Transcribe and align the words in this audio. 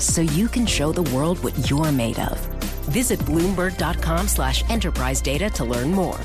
so 0.00 0.22
you 0.22 0.48
can 0.48 0.66
show 0.66 0.92
the 0.92 1.02
world 1.14 1.42
what 1.42 1.70
you're 1.70 1.92
made 1.92 2.18
of. 2.18 2.38
Visit 2.90 3.18
Bloomberg.com 3.20 4.28
slash 4.28 4.68
enterprise 4.70 5.20
data 5.20 5.50
to 5.50 5.64
learn 5.64 5.90
more. 5.90 6.18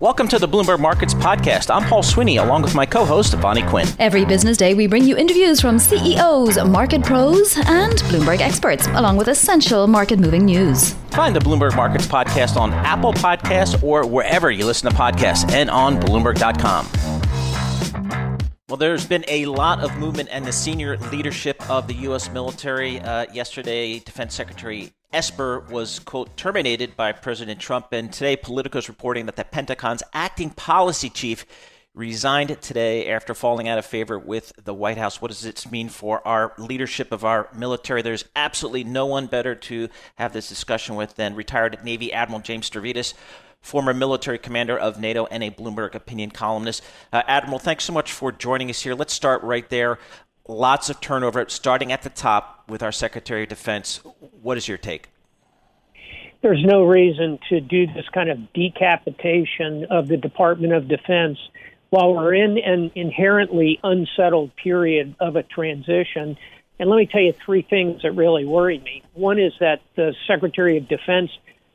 Welcome 0.00 0.28
to 0.28 0.38
the 0.38 0.46
Bloomberg 0.46 0.78
Markets 0.78 1.12
Podcast. 1.12 1.74
I'm 1.74 1.82
Paul 1.88 2.04
Sweeney, 2.04 2.36
along 2.36 2.62
with 2.62 2.72
my 2.72 2.86
co 2.86 3.04
host, 3.04 3.34
Vonnie 3.34 3.64
Quinn. 3.64 3.88
Every 3.98 4.24
business 4.24 4.56
day, 4.56 4.72
we 4.72 4.86
bring 4.86 5.02
you 5.02 5.16
interviews 5.16 5.60
from 5.60 5.80
CEOs, 5.80 6.64
market 6.64 7.02
pros, 7.02 7.56
and 7.56 7.94
Bloomberg 8.04 8.38
experts, 8.38 8.86
along 8.86 9.16
with 9.16 9.26
essential 9.26 9.88
market 9.88 10.20
moving 10.20 10.44
news. 10.44 10.92
Find 11.10 11.34
the 11.34 11.40
Bloomberg 11.40 11.74
Markets 11.74 12.06
Podcast 12.06 12.56
on 12.56 12.72
Apple 12.72 13.12
Podcasts 13.12 13.82
or 13.82 14.06
wherever 14.06 14.52
you 14.52 14.66
listen 14.66 14.88
to 14.88 14.96
podcasts 14.96 15.50
and 15.50 15.68
on 15.68 16.00
Bloomberg.com. 16.00 17.07
Well, 18.68 18.76
there's 18.76 19.06
been 19.06 19.24
a 19.28 19.46
lot 19.46 19.80
of 19.80 19.96
movement 19.96 20.28
in 20.28 20.42
the 20.42 20.52
senior 20.52 20.98
leadership 21.10 21.70
of 21.70 21.86
the 21.86 21.94
U.S. 21.94 22.30
military. 22.30 23.00
Uh, 23.00 23.24
yesterday, 23.32 23.98
Defense 23.98 24.34
Secretary 24.34 24.92
Esper 25.10 25.60
was, 25.70 26.00
quote, 26.00 26.36
terminated 26.36 26.94
by 26.94 27.12
President 27.12 27.60
Trump. 27.60 27.86
And 27.92 28.12
today, 28.12 28.36
Politico 28.36 28.76
is 28.76 28.90
reporting 28.90 29.24
that 29.24 29.36
the 29.36 29.44
Pentagon's 29.44 30.02
acting 30.12 30.50
policy 30.50 31.08
chief 31.08 31.46
resigned 31.94 32.60
today 32.60 33.10
after 33.10 33.32
falling 33.32 33.68
out 33.68 33.78
of 33.78 33.86
favor 33.86 34.18
with 34.18 34.52
the 34.62 34.74
White 34.74 34.98
House. 34.98 35.22
What 35.22 35.28
does 35.28 35.40
this 35.40 35.70
mean 35.70 35.88
for 35.88 36.26
our 36.28 36.52
leadership 36.58 37.10
of 37.10 37.24
our 37.24 37.48
military? 37.56 38.02
There's 38.02 38.26
absolutely 38.36 38.84
no 38.84 39.06
one 39.06 39.28
better 39.28 39.54
to 39.54 39.88
have 40.16 40.34
this 40.34 40.50
discussion 40.50 40.94
with 40.94 41.14
than 41.14 41.34
retired 41.34 41.82
Navy 41.84 42.12
Admiral 42.12 42.42
James 42.42 42.68
Stavridis, 42.68 43.14
former 43.60 43.92
military 43.92 44.38
commander 44.38 44.78
of 44.78 45.00
NATO 45.00 45.26
and 45.26 45.42
a 45.42 45.50
Bloomberg 45.50 45.94
opinion 45.94 46.30
columnist. 46.30 46.82
Uh, 47.12 47.22
Admiral, 47.26 47.58
thanks 47.58 47.84
so 47.84 47.92
much 47.92 48.12
for 48.12 48.32
joining 48.32 48.70
us 48.70 48.82
here. 48.82 48.94
Let's 48.94 49.12
start 49.12 49.42
right 49.42 49.68
there 49.68 49.98
lots 50.48 50.88
of 50.88 51.00
turnover, 51.00 51.44
starting 51.48 51.92
at 51.92 52.02
the 52.02 52.10
top 52.10 52.64
with 52.68 52.82
our 52.82 52.92
Secretary 52.92 53.42
of 53.44 53.48
Defense. 53.50 54.00
What 54.42 54.56
is 54.56 54.66
your 54.66 54.78
take? 54.78 55.08
There's 56.40 56.64
no 56.64 56.84
reason 56.84 57.38
to 57.50 57.60
do 57.60 57.86
this 57.86 58.08
kind 58.12 58.30
of 58.30 58.52
decapitation 58.52 59.86
of 59.90 60.08
the 60.08 60.16
Department 60.16 60.72
of 60.72 60.88
Defense 60.88 61.38
while 61.90 62.14
we're 62.14 62.34
in 62.34 62.58
an 62.58 62.90
inherently 62.94 63.78
unsettled 63.82 64.54
period 64.56 65.14
of 65.20 65.36
a 65.36 65.42
transition. 65.42 66.36
And 66.78 66.88
let 66.88 66.96
me 66.96 67.06
tell 67.06 67.20
you 67.20 67.32
three 67.32 67.62
things 67.62 68.02
that 68.02 68.12
really 68.12 68.44
worry 68.44 68.78
me. 68.78 69.02
One 69.14 69.38
is 69.38 69.52
that 69.60 69.80
the 69.96 70.14
Secretary 70.26 70.78
of 70.78 70.86
Defense 70.86 71.30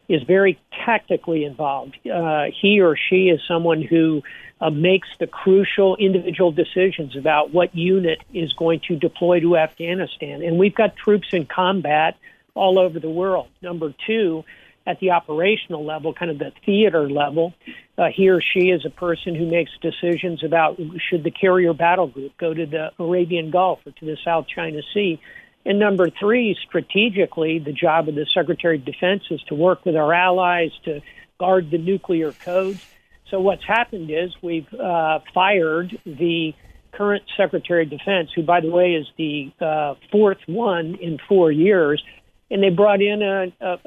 is 0.10 0.22
very 0.24 0.60
tactically 0.86 1.46
involved. 1.46 1.98
Uh, 2.08 2.46
he 2.62 2.82
or 2.82 2.98
she 3.10 3.30
is 3.30 3.40
someone 3.48 3.82
who 3.82 4.22
uh, 4.60 4.70
makes 4.70 5.08
the 5.20 5.28
crucial 5.28 5.96
individual 5.98 6.52
decisions 6.52 7.16
about 7.16 7.54
what 7.54 7.76
unit 7.76 8.20
is 8.34 8.54
going 8.54 8.82
to 8.88 8.96
deploy 8.96 9.40
to 9.40 9.58
Afghanistan. 9.58 10.42
And 10.42 10.58
we've 10.58 10.76
got 10.76 10.96
troops 10.96 11.28
in 11.34 11.46
combat 11.46 12.18
all 12.54 12.80
over 12.80 13.00
the 13.00 13.10
world. 13.10 13.48
Number 13.62 13.94
two, 14.06 14.44
at 14.86 15.00
the 15.00 15.12
operational 15.12 15.86
level, 15.86 16.14
kind 16.14 16.30
of 16.30 16.40
the 16.40 16.52
theater 16.66 17.10
level, 17.10 17.54
uh, 17.98 18.08
he 18.14 18.30
or 18.30 18.42
she 18.42 18.70
is 18.70 18.86
a 18.86 18.90
person 18.90 19.34
who 19.36 19.46
makes 19.50 19.72
decisions 19.82 20.44
about 20.44 20.80
should 21.10 21.24
the 21.24 21.32
carrier 21.32 21.74
battle 21.74 22.08
group 22.08 22.38
go 22.38 22.54
to 22.54 22.66
the 22.66 22.92
Arabian 23.00 23.50
Gulf 23.50 23.80
or 23.86 23.92
to 23.92 24.06
the 24.06 24.18
South 24.24 24.46
China 24.54 24.82
Sea. 24.94 25.20
And 25.66 25.80
number 25.80 26.10
three, 26.10 26.58
strategically, 26.68 27.60
the 27.60 27.72
job 27.72 28.10
of 28.10 28.16
the 28.16 28.26
Secretary 28.34 28.78
of 28.78 28.86
Defense 28.86 29.24
is 29.32 29.42
to 29.48 29.56
work 29.56 29.86
with 29.86 29.96
our 29.96 30.14
allies 30.14 30.72
to 30.86 31.02
guard 31.40 31.72
the 31.72 31.78
nuclear 31.78 32.32
codes. 32.32 32.86
So 33.30 33.40
what's 33.40 33.66
happened 33.66 34.12
is 34.12 34.32
we've 34.42 34.72
uh, 34.74 35.20
fired 35.34 35.98
the 36.06 36.54
current 36.92 37.24
Secretary 37.38 37.84
of 37.84 37.90
Defense, 37.90 38.30
who, 38.36 38.44
by 38.44 38.60
the 38.62 38.70
way, 38.70 38.94
is 38.94 39.08
the 39.18 39.52
uh, 39.60 39.96
fourth 40.12 40.38
one 40.48 40.96
in 41.02 41.18
four 41.28 41.52
years, 41.52 42.04
and 42.52 42.62
they 42.62 42.70
brought 42.70 43.02
in 43.02 43.22
a, 43.22 43.66
a, 43.66 43.78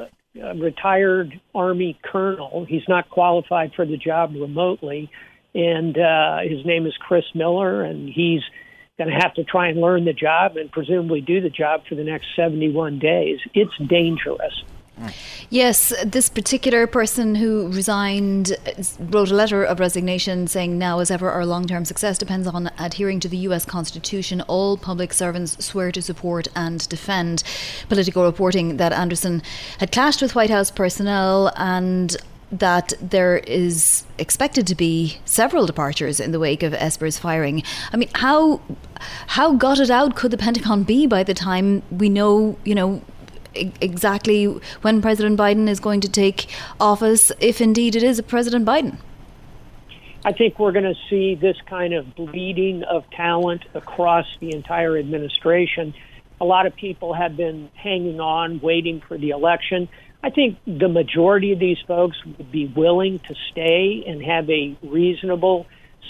a 0.43 0.55
retired 0.57 1.41
Army 1.55 1.99
colonel. 2.03 2.65
He's 2.69 2.89
not 2.89 3.09
qualified 3.09 3.73
for 3.77 3.87
the 3.87 3.97
job 3.97 4.33
remotely, 4.35 5.11
and 5.55 5.97
uh, 5.97 6.39
his 6.43 6.65
name 6.67 6.87
is 6.87 6.95
Chris 6.99 7.25
Miller, 7.35 7.83
and 7.83 8.09
he's 8.09 8.43
going 8.99 9.11
to 9.11 9.17
have 9.17 9.35
to 9.35 9.45
try 9.45 9.69
and 9.69 9.81
learn 9.81 10.05
the 10.05 10.13
job 10.13 10.57
and 10.57 10.71
presumably 10.73 11.21
do 11.21 11.41
the 11.41 11.51
job 11.51 11.83
for 11.87 11.95
the 11.95 12.05
next 12.05 12.27
71 12.35 12.99
days. 12.99 13.39
It's 13.53 13.77
dangerous. 13.89 14.65
Yes, 15.51 15.93
this 16.05 16.31
particular 16.31 16.87
person 16.87 17.35
who 17.35 17.69
resigned 17.71 18.57
wrote 18.99 19.31
a 19.31 19.35
letter 19.35 19.63
of 19.63 19.79
resignation 19.79 20.47
saying, 20.47 20.79
Now, 20.79 21.01
as 21.01 21.11
ever, 21.11 21.31
our 21.31 21.45
long 21.45 21.67
term 21.67 21.85
success 21.85 22.17
depends 22.17 22.47
on 22.47 22.71
adhering 22.79 23.21
to 23.21 23.29
the 23.29 23.37
US 23.49 23.67
Constitution. 23.67 24.41
All 24.43 24.79
public 24.79 25.13
servants 25.13 25.63
swear 25.65 25.93
to 25.93 26.01
support 26.01 26.49
and 26.57 26.89
defend. 26.89 27.43
Politico 27.91 28.25
reporting 28.25 28.79
that 28.79 28.95
Anderson 28.95 29.43
had 29.79 29.93
clashed 29.93 30.23
with 30.23 30.35
White 30.35 30.51
House 30.51 30.71
personnel 30.71 31.53
and 31.57 32.17
that 32.53 32.93
there 33.01 33.39
is 33.39 34.05
expected 34.19 34.67
to 34.69 34.75
be 34.75 35.19
several 35.25 35.67
departures 35.67 36.21
in 36.21 36.33
the 36.33 36.39
wake 36.39 36.63
of 36.63 36.73
Esper's 36.75 37.19
firing. 37.19 37.63
I 37.93 37.97
mean, 37.97 38.11
how 38.15 38.61
how 39.27 39.55
gutted 39.55 39.91
out 39.91 40.15
could 40.15 40.31
the 40.31 40.39
Pentagon 40.39 40.85
be 40.85 41.07
by 41.07 41.23
the 41.23 41.35
time 41.35 41.83
we 41.91 42.09
know, 42.09 42.57
you 42.65 42.75
know, 42.75 43.03
exactly 43.81 44.45
when 44.83 45.03
President 45.03 45.39
Biden 45.39 45.69
is 45.69 45.81
going 45.81 46.01
to 46.03 46.09
take 46.09 46.47
office, 46.81 47.33
if 47.41 47.61
indeed 47.61 47.97
it 47.97 48.03
is 48.03 48.19
a 48.19 48.23
President 48.23 48.65
Biden? 48.65 48.99
I 50.25 50.33
think 50.33 50.59
we're 50.59 50.73
going 50.73 50.93
to 50.93 51.01
see 51.09 51.37
this 51.37 51.57
kind 51.67 51.95
of 51.95 52.15
bleeding 52.17 52.83
of 52.83 53.09
talent 53.11 53.65
across 53.75 54.27
the 54.41 54.53
entire 54.53 54.97
administration. 54.99 55.95
A 56.41 56.45
lot 56.45 56.67
of 56.67 56.75
people 56.75 57.15
have 57.15 57.37
been 57.37 57.71
hanging 57.75 58.21
on, 58.21 58.61
waiting 58.61 59.01
for 59.01 59.17
the 59.17 59.31
election. 59.31 59.89
I 60.23 60.31
think 60.31 60.59
the 60.67 60.89
majority 60.89 61.53
of 61.53 61.59
these 61.59 61.79
folks 61.87 62.17
would 62.25 62.51
be 62.51 62.67
willing 62.67 63.19
to 63.21 63.35
stay 63.51 64.05
and 64.07 64.23
have 64.25 64.49
a 64.51 64.77
reasonable, 64.83 65.67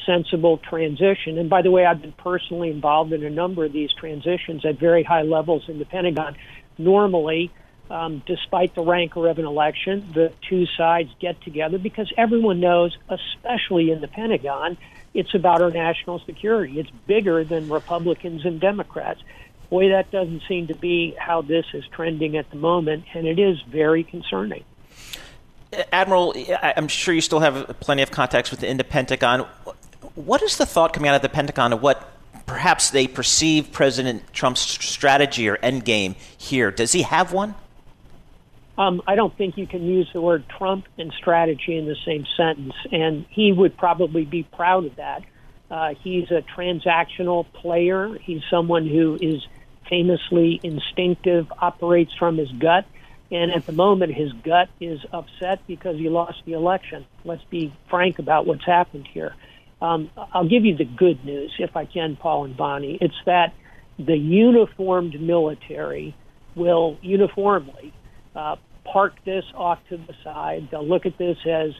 sensible 0.07 0.59
transition. 0.59 1.39
And 1.39 1.51
by 1.51 1.63
the 1.63 1.71
way, 1.71 1.85
I've 1.85 2.01
been 2.01 2.13
personally 2.13 2.71
involved 2.71 3.13
in 3.13 3.25
a 3.25 3.31
number 3.31 3.65
of 3.65 3.73
these 3.73 3.93
transitions 3.93 4.65
at 4.65 4.79
very 4.79 5.03
high 5.03 5.23
levels 5.23 5.69
in 5.69 5.79
the 5.79 5.85
Pentagon 5.85 6.37
normally, 6.79 7.51
um, 7.91 8.23
despite 8.27 8.75
the 8.75 8.83
rancor 8.83 9.29
of 9.29 9.39
an 9.39 9.45
election, 9.45 10.09
the 10.15 10.33
two 10.49 10.67
sides 10.77 11.11
get 11.21 11.41
together 11.43 11.79
because 11.79 12.13
everyone 12.17 12.61
knows, 12.61 12.97
especially 13.09 13.91
in 13.91 14.01
the 14.01 14.09
Pentagon, 14.09 14.77
it's 15.15 15.35
about 15.35 15.63
our 15.63 15.71
national 15.71 16.19
security. 16.21 16.79
It's 16.79 16.91
bigger 17.07 17.45
than 17.45 17.69
Republicans 17.69 18.45
and 18.45 18.61
Democrats. 18.61 19.21
Boy, 19.71 19.89
that 19.91 20.11
doesn't 20.11 20.43
seem 20.47 20.69
to 20.69 20.75
be 20.75 21.15
how 21.19 21.43
this 21.43 21.67
is 21.73 21.85
trending 21.89 22.37
at 22.37 22.51
the 22.51 22.57
moment, 22.57 23.05
and 23.15 23.27
it 23.27 23.39
is 23.39 23.61
very 23.63 24.05
concerning. 24.05 24.65
Admiral, 25.93 26.35
I'm 26.63 26.89
sure 26.89 27.13
you 27.13 27.21
still 27.21 27.41
have 27.41 27.79
plenty 27.81 28.03
of 28.03 28.11
contacts 28.11 28.51
within 28.51 28.77
the 28.77 28.85
Pentagon. 28.85 29.41
What 30.15 30.43
is 30.43 30.57
the 30.57 30.67
thought 30.67 30.93
coming 30.93 31.09
out 31.09 31.17
of 31.17 31.23
the 31.23 31.29
Pentagon 31.29 31.73
of 31.73 31.83
what 31.83 32.17
perhaps 32.47 32.91
they 32.91 33.07
perceive 33.07 33.73
President 33.73 34.33
Trump's 34.33 34.61
strategy 34.61 35.49
or 35.49 35.57
endgame 35.59 36.15
here. 36.39 36.71
Does 36.71 36.93
he 36.93 37.03
have 37.03 37.33
one? 37.33 37.55
Um, 38.79 39.03
I 39.07 39.15
don't 39.15 39.37
think 39.37 39.57
you 39.59 39.67
can 39.67 39.85
use 39.85 40.09
the 40.13 40.21
word 40.21 40.45
Trump 40.49 40.87
and 40.99 41.13
strategy 41.13 41.77
in 41.77 41.87
the 41.87 41.97
same 42.05 42.27
sentence, 42.37 42.75
and 42.93 43.27
he 43.31 43.53
would 43.53 43.77
probably 43.77 44.25
be 44.25 44.43
proud 44.43 44.85
of 44.85 44.97
that. 44.97 45.25
Uh, 45.71 45.95
he's 45.95 46.31
a 46.31 46.43
transactional 46.43 47.47
player. 47.53 48.17
He's 48.19 48.43
someone 48.51 48.87
who 48.87 49.19
is 49.21 49.47
famously 49.89 50.61
instinctive, 50.63 51.53
operates 51.59 52.13
from 52.19 52.39
his 52.39 52.51
gut. 52.53 52.87
And 53.31 53.51
at 53.51 53.67
the 53.67 53.73
moment, 53.73 54.15
his 54.15 54.33
gut 54.33 54.69
is 54.81 55.01
upset 55.13 55.67
because 55.67 55.97
he 55.97 56.09
lost 56.09 56.39
the 56.45 56.53
election. 56.53 57.07
Let's 57.25 57.43
be 57.45 57.75
frank 57.91 58.19
about 58.19 58.47
what's 58.47 58.65
happened 58.65 59.09
here. 59.13 59.35
Um, 59.83 60.11
I'll 60.33 60.49
give 60.49 60.65
you 60.65 60.77
the 60.77 60.85
good 60.85 61.25
news, 61.25 61.53
if 61.59 61.77
I 61.77 61.85
can, 61.85 62.17
Paul 62.17 62.45
and 62.45 62.57
Vonnie. 62.57 62.99
It's 63.01 63.21
that 63.27 63.53
the 63.99 64.17
uniformed 64.17 65.21
military 65.21 66.15
will 66.55 66.99
uniformly 67.03 67.93
uh, 68.35 68.57
park 68.85 69.15
this 69.25 69.45
off 69.55 69.79
to 69.89 69.97
the 69.97 70.15
side. 70.23 70.69
They'll 70.71 70.87
look 70.87 71.05
at 71.05 71.19
this 71.19 71.37
as 71.47 71.73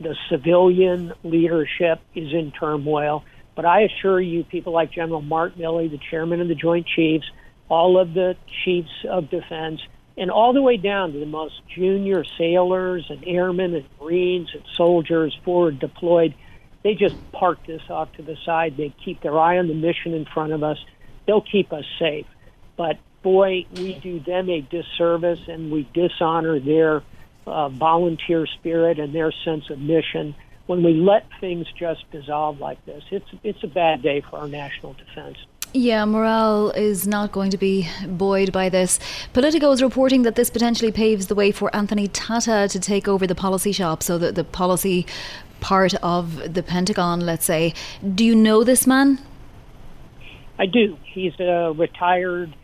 the 0.00 0.16
civilian 0.30 1.12
leadership 1.22 2.00
is 2.14 2.32
in 2.32 2.52
turmoil. 2.58 3.24
But 3.54 3.64
I 3.64 3.82
assure 3.82 4.20
you, 4.20 4.44
people 4.44 4.72
like 4.72 4.92
General 4.92 5.22
Mark 5.22 5.54
Milley, 5.56 5.90
the 5.90 6.00
chairman 6.10 6.40
of 6.40 6.48
the 6.48 6.54
Joint 6.54 6.86
Chiefs, 6.86 7.26
all 7.68 7.98
of 7.98 8.14
the 8.14 8.36
chiefs 8.64 9.04
of 9.08 9.30
defense, 9.30 9.80
and 10.16 10.30
all 10.30 10.52
the 10.52 10.62
way 10.62 10.76
down 10.76 11.12
to 11.12 11.18
the 11.18 11.26
most 11.26 11.60
junior 11.74 12.24
sailors 12.38 13.06
and 13.10 13.22
airmen 13.26 13.74
and 13.74 13.84
Marines 14.00 14.48
and 14.54 14.62
soldiers 14.74 15.38
forward 15.44 15.78
deployed, 15.78 16.34
they 16.82 16.94
just 16.94 17.16
park 17.32 17.58
this 17.66 17.82
off 17.90 18.12
to 18.14 18.22
the 18.22 18.36
side. 18.44 18.76
They 18.76 18.94
keep 19.04 19.20
their 19.20 19.38
eye 19.38 19.58
on 19.58 19.68
the 19.68 19.74
mission 19.74 20.14
in 20.14 20.24
front 20.24 20.52
of 20.52 20.62
us. 20.62 20.78
They'll 21.26 21.42
keep 21.42 21.72
us 21.72 21.84
safe. 21.98 22.26
But 22.76 22.98
boy, 23.22 23.66
we 23.74 23.94
do 23.94 24.20
them 24.20 24.48
a 24.48 24.60
disservice 24.60 25.40
and 25.48 25.70
we 25.70 25.88
dishonor 25.92 26.60
their 26.60 27.02
uh, 27.46 27.68
volunteer 27.68 28.46
spirit 28.46 28.98
and 28.98 29.14
their 29.14 29.32
sense 29.44 29.68
of 29.70 29.78
mission 29.78 30.34
when 30.66 30.82
we 30.82 30.94
let 30.94 31.26
things 31.40 31.66
just 31.78 32.08
dissolve 32.10 32.60
like 32.60 32.84
this. 32.86 33.02
It's 33.10 33.28
it's 33.42 33.62
a 33.62 33.68
bad 33.68 34.02
day 34.02 34.20
for 34.20 34.38
our 34.38 34.48
national 34.48 34.94
defense. 34.94 35.38
Yeah, 35.72 36.04
morale 36.06 36.70
is 36.70 37.06
not 37.06 37.32
going 37.32 37.50
to 37.50 37.58
be 37.58 37.88
buoyed 38.06 38.52
by 38.52 38.68
this. 38.68 38.98
Politico 39.32 39.72
is 39.72 39.82
reporting 39.82 40.22
that 40.22 40.34
this 40.34 40.48
potentially 40.48 40.90
paves 40.90 41.26
the 41.26 41.34
way 41.34 41.52
for 41.52 41.74
Anthony 41.76 42.08
Tata 42.08 42.66
to 42.70 42.80
take 42.80 43.06
over 43.06 43.26
the 43.26 43.34
policy 43.34 43.72
shop, 43.72 44.02
so 44.02 44.16
that 44.18 44.34
the 44.36 44.44
policy 44.44 45.06
part 45.60 45.94
of 45.96 46.54
the 46.54 46.62
Pentagon, 46.62 47.20
let's 47.20 47.44
say. 47.44 47.74
Do 48.14 48.24
you 48.24 48.34
know 48.34 48.64
this 48.64 48.86
man? 48.86 49.18
I 50.58 50.66
do. 50.66 50.96
He's 51.04 51.38
a 51.38 51.72
retired 51.76 52.54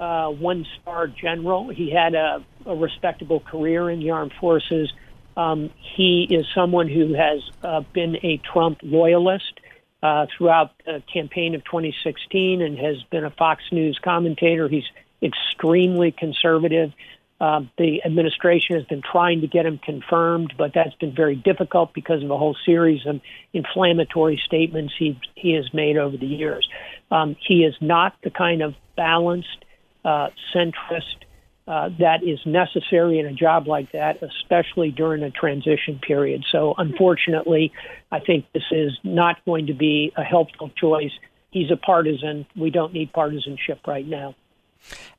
uh, 0.00 0.28
one 0.28 0.66
star 0.80 1.06
general. 1.06 1.68
He 1.70 1.90
had 1.90 2.14
a, 2.14 2.44
a, 2.66 2.76
respectable 2.76 3.40
career 3.40 3.90
in 3.90 4.00
the 4.00 4.10
armed 4.10 4.32
forces. 4.40 4.92
Um, 5.36 5.70
he 5.96 6.26
is 6.30 6.46
someone 6.54 6.88
who 6.88 7.14
has 7.14 7.40
uh, 7.62 7.80
been 7.92 8.16
a 8.16 8.40
Trump 8.52 8.78
loyalist 8.82 9.57
uh, 10.02 10.26
throughout 10.36 10.72
the 10.84 11.02
campaign 11.12 11.54
of 11.54 11.64
2016 11.64 12.62
and 12.62 12.78
has 12.78 13.02
been 13.10 13.24
a 13.24 13.30
Fox 13.30 13.62
News 13.72 13.98
commentator. 14.02 14.68
He's 14.68 14.84
extremely 15.22 16.12
conservative. 16.12 16.92
Uh, 17.40 17.62
the 17.76 18.02
administration 18.04 18.76
has 18.76 18.84
been 18.86 19.02
trying 19.02 19.42
to 19.42 19.46
get 19.46 19.64
him 19.64 19.78
confirmed, 19.78 20.54
but 20.58 20.72
that's 20.74 20.94
been 20.96 21.14
very 21.14 21.36
difficult 21.36 21.94
because 21.94 22.22
of 22.22 22.30
a 22.30 22.36
whole 22.36 22.56
series 22.66 23.06
of 23.06 23.20
inflammatory 23.52 24.40
statements 24.44 24.92
he 24.98 25.18
he 25.36 25.52
has 25.52 25.72
made 25.72 25.96
over 25.96 26.16
the 26.16 26.26
years. 26.26 26.68
Um, 27.12 27.36
he 27.46 27.64
is 27.64 27.74
not 27.80 28.14
the 28.24 28.30
kind 28.30 28.60
of 28.60 28.74
balanced 28.96 29.64
uh, 30.04 30.28
centrist 30.52 31.27
uh, 31.68 31.90
that 31.98 32.22
is 32.22 32.38
necessary 32.46 33.18
in 33.18 33.26
a 33.26 33.32
job 33.32 33.68
like 33.68 33.92
that, 33.92 34.22
especially 34.22 34.90
during 34.90 35.22
a 35.22 35.30
transition 35.30 36.00
period. 36.00 36.42
So, 36.50 36.74
unfortunately, 36.78 37.72
I 38.10 38.20
think 38.20 38.46
this 38.54 38.62
is 38.70 38.92
not 39.04 39.44
going 39.44 39.66
to 39.66 39.74
be 39.74 40.10
a 40.16 40.24
helpful 40.24 40.70
choice. 40.70 41.12
He's 41.50 41.70
a 41.70 41.76
partisan. 41.76 42.46
We 42.56 42.70
don't 42.70 42.94
need 42.94 43.12
partisanship 43.12 43.86
right 43.86 44.06
now. 44.06 44.34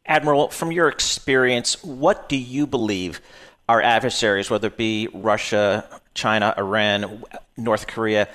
Admiral, 0.07 0.49
from 0.49 0.71
your 0.71 0.87
experience, 0.87 1.83
what 1.83 2.27
do 2.27 2.35
you 2.35 2.65
believe 2.65 3.21
our 3.67 3.79
adversaries, 3.79 4.49
whether 4.49 4.69
it 4.69 4.77
be 4.77 5.07
Russia, 5.13 5.85
China, 6.15 6.55
Iran, 6.57 7.23
North 7.57 7.85
Korea, 7.85 8.27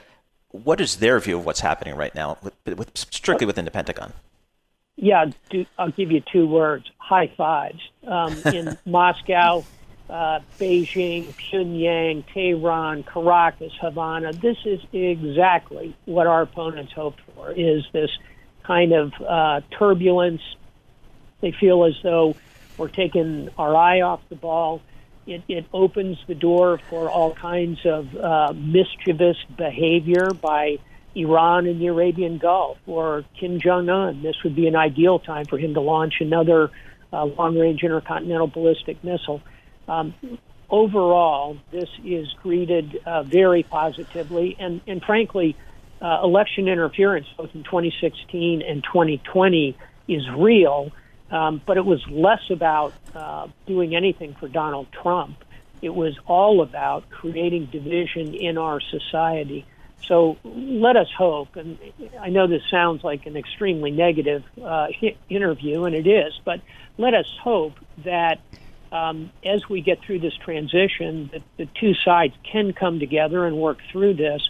what 0.50 0.81
is 0.81 0.96
their 0.96 1.19
view 1.19 1.38
of 1.38 1.44
what's 1.44 1.60
happening 1.60 1.96
right 1.96 2.14
now, 2.14 2.38
with, 2.44 2.78
with, 2.78 2.96
strictly 2.96 3.44
within 3.44 3.64
the 3.64 3.72
Pentagon? 3.72 4.12
Yeah, 4.96 5.26
do, 5.50 5.67
I'll 5.79 5.91
give 5.91 6.12
you 6.12 6.20
two 6.20 6.46
words: 6.46 6.91
high 6.99 7.29
fives. 7.37 7.81
Um, 8.06 8.37
in 8.52 8.79
Moscow, 8.87 9.64
uh, 10.08 10.41
Beijing, 10.58 11.35
Pyongyang, 11.35 12.25
Tehran, 12.32 13.02
Caracas, 13.02 13.73
Havana. 13.81 14.32
This 14.32 14.58
is 14.64 14.81
exactly 14.93 15.96
what 16.05 16.26
our 16.26 16.43
opponents 16.43 16.93
hoped 16.93 17.20
for: 17.35 17.50
is 17.52 17.85
this 17.93 18.11
kind 18.62 18.93
of 18.93 19.12
uh, 19.20 19.61
turbulence. 19.76 20.43
They 21.41 21.52
feel 21.52 21.85
as 21.85 21.94
though 22.02 22.37
we're 22.76 22.88
taking 22.88 23.50
our 23.58 23.75
eye 23.76 24.00
off 24.00 24.20
the 24.29 24.37
ball. 24.37 24.81
It, 25.26 25.43
it 25.49 25.67
opens 25.73 26.19
the 26.26 26.35
door 26.35 26.79
for 26.91 27.08
all 27.11 27.35
kinds 27.35 27.81
of 27.87 28.14
uh, 28.14 28.52
mischievous 28.55 29.38
behavior 29.56 30.31
by 30.31 30.79
Iran 31.14 31.66
in 31.66 31.78
the 31.78 31.87
Arabian 31.87 32.38
Gulf 32.38 32.78
or 32.87 33.25
Kim 33.38 33.61
Jong 33.61 33.88
un. 33.88 34.22
This 34.22 34.37
would 34.43 34.56
be 34.56 34.66
an 34.66 34.76
ideal 34.76 35.19
time 35.19 35.44
for 35.44 35.58
him 35.58 35.75
to 35.75 35.81
launch 35.81 36.14
another 36.20 36.70
uh, 37.12 37.25
long 37.25 37.56
range 37.56 37.82
intercontinental 37.82 38.49
ballistic 38.49 39.02
missile. 39.05 39.40
Um, 39.87 40.14
overall, 40.69 41.56
this 41.70 41.88
is 42.05 42.32
greeted 42.43 43.00
uh, 43.06 43.22
very 43.22 43.62
positively, 43.62 44.56
and, 44.58 44.81
and 44.87 45.02
frankly, 45.02 45.56
uh, 46.02 46.20
election 46.22 46.69
interference 46.69 47.26
both 47.37 47.55
in 47.55 47.62
2016 47.62 48.62
and 48.62 48.82
2020 48.82 49.76
is 50.08 50.22
real, 50.37 50.90
um, 51.31 51.62
but 51.64 51.76
it 51.76 51.84
was 51.84 52.05
less 52.08 52.43
about 52.50 52.93
uh, 53.14 53.46
doing 53.67 53.94
anything 53.94 54.34
for 54.38 54.49
Donald 54.49 54.88
Trump. 54.93 55.37
It 55.81 55.94
was 55.94 56.19
all 56.26 56.62
about 56.62 57.08
creating 57.10 57.67
division 57.67 58.34
in 58.34 58.58
our 58.58 58.81
society. 58.81 59.67
So 60.02 60.37
let 60.44 60.96
us 60.96 61.08
hope, 61.17 61.56
and 61.56 61.79
I 62.20 62.29
know 62.29 62.46
this 62.46 62.62
sounds 62.70 63.02
like 63.02 63.26
an 63.26 63.37
extremely 63.37 63.91
negative 63.91 64.43
uh, 64.62 64.88
interview, 65.31 65.85
and 65.85 65.94
it 65.94 66.06
is, 66.06 66.32
but 66.44 66.61
let 66.99 67.14
us 67.14 67.26
hope 67.43 67.75
that 68.05 68.38
um, 68.93 69.31
as 69.44 69.62
we 69.69 69.81
get 69.81 69.99
through 70.06 70.20
this 70.20 70.35
transition, 70.44 71.31
that 71.32 71.43
the 71.56 71.67
two 71.81 71.94
sides 72.05 72.35
can 72.50 72.73
come 72.73 73.00
together 73.00 73.46
and 73.46 73.56
work 73.56 73.79
through 73.91 74.14
this 74.14 74.43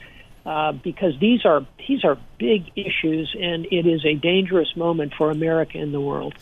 uh, 0.46 0.72
because 0.72 1.18
these 1.20 1.46
are 1.46 1.66
these 1.88 2.04
are 2.04 2.18
big 2.38 2.70
issues, 2.76 3.34
and 3.40 3.66
it 3.70 3.86
is 3.86 4.04
a 4.04 4.14
dangerous 4.14 4.76
moment 4.76 5.14
for 5.16 5.30
America 5.30 5.78
and 5.78 5.94
the 5.94 6.00
world. 6.00 6.34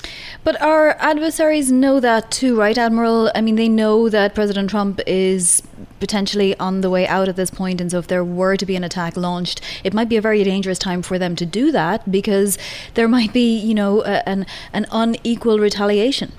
But 0.43 0.61
our 0.61 0.97
adversaries 0.99 1.71
know 1.71 2.01
that 2.01 2.31
too, 2.31 2.59
right, 2.59 2.77
Admiral? 2.77 3.31
I 3.35 3.41
mean, 3.41 3.55
they 3.55 3.69
know 3.69 4.09
that 4.09 4.35
President 4.35 4.71
Trump 4.71 5.01
is 5.07 5.63
potentially 6.01 6.59
on 6.59 6.81
the 6.81 6.91
way 6.91 7.07
out 7.07 7.29
at 7.29 7.37
this 7.37 7.51
point, 7.51 7.81
and 7.81 7.93
so 7.93 7.99
if 7.99 8.09
there 8.09 8.25
were 8.25 8.56
to 8.56 8.67
be 8.67 8.75
an 8.75 8.82
attack 8.82 9.17
launched, 9.17 9.61
it 9.85 9.94
might 9.94 10.09
be 10.09 10.17
a 10.17 10.21
very 10.21 10.43
dangerous 10.43 10.81
time 10.81 11.03
for 11.03 11.17
them 11.17 11.37
to 11.37 11.47
do 11.47 11.71
that 11.71 12.11
because 12.11 12.59
there 12.94 13.06
might 13.06 13.32
be, 13.32 13.56
you 13.56 13.75
know, 13.75 14.03
a, 14.03 14.29
an 14.29 14.47
an 14.73 14.87
unequal 14.91 15.61
retaliation. 15.61 16.32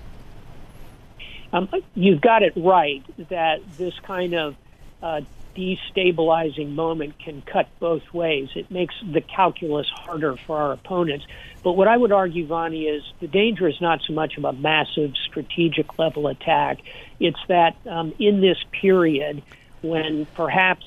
Um, 1.54 1.70
you've 1.96 2.20
got 2.20 2.44
it 2.44 2.52
right 2.58 3.04
that 3.30 3.62
this 3.78 3.98
kind 4.00 4.34
of 4.34 4.56
uh, 5.02 5.22
destabilizing 5.56 6.74
moment 6.74 7.20
can 7.24 7.42
cut 7.42 7.68
both 7.80 8.04
ways. 8.14 8.50
It 8.56 8.70
makes 8.72 8.96
the 9.02 9.22
calculus 9.22 9.88
harder 9.94 10.36
for 10.46 10.58
our 10.58 10.74
opponents. 10.74 11.26
But 11.64 11.74
what 11.74 11.88
I 11.88 11.96
would 11.96 12.12
argue, 12.12 12.46
Vonnie, 12.48 12.84
is 12.84 13.04
the 13.22 13.28
danger 13.28 13.68
is 13.68 13.80
not 13.82 14.00
so 14.08 14.14
much 14.14 14.38
of 14.38 14.44
a 14.44 14.54
massive 14.54 15.12
strategic 15.30 15.98
level 15.98 16.28
attack. 16.28 16.80
It's 17.20 17.40
that 17.48 17.76
um, 17.90 18.14
in 18.20 18.42
this 18.42 18.58
period 18.82 19.44
when 19.82 20.28
perhaps 20.36 20.86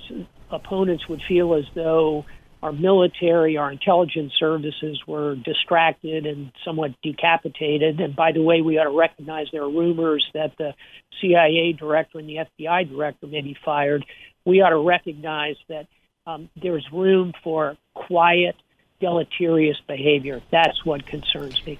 opponents 0.50 1.08
would 1.08 1.22
feel 1.28 1.54
as 1.54 1.64
though 1.74 2.24
our 2.62 2.72
military, 2.72 3.56
our 3.56 3.70
intelligence 3.70 4.32
services 4.38 5.00
were 5.06 5.36
distracted 5.36 6.26
and 6.26 6.50
somewhat 6.64 6.92
decapitated. 7.02 8.00
And 8.00 8.16
by 8.16 8.32
the 8.32 8.42
way, 8.42 8.62
we 8.62 8.78
ought 8.78 8.84
to 8.84 8.96
recognize 8.96 9.46
there 9.52 9.62
are 9.62 9.70
rumors 9.70 10.26
that 10.34 10.52
the 10.58 10.72
CIA 11.20 11.72
director 11.72 12.18
and 12.18 12.28
the 12.28 12.38
FBI 12.58 12.88
director 12.88 13.26
may 13.26 13.42
be 13.42 13.56
fired 13.64 14.04
we 14.46 14.62
ought 14.62 14.70
to 14.70 14.78
recognize 14.78 15.56
that 15.68 15.86
um, 16.26 16.48
there's 16.62 16.86
room 16.92 17.32
for 17.44 17.76
quiet, 17.94 18.56
deleterious 19.00 19.76
behavior. 19.86 20.40
That's 20.50 20.84
what 20.84 21.06
concerns 21.06 21.64
me. 21.66 21.78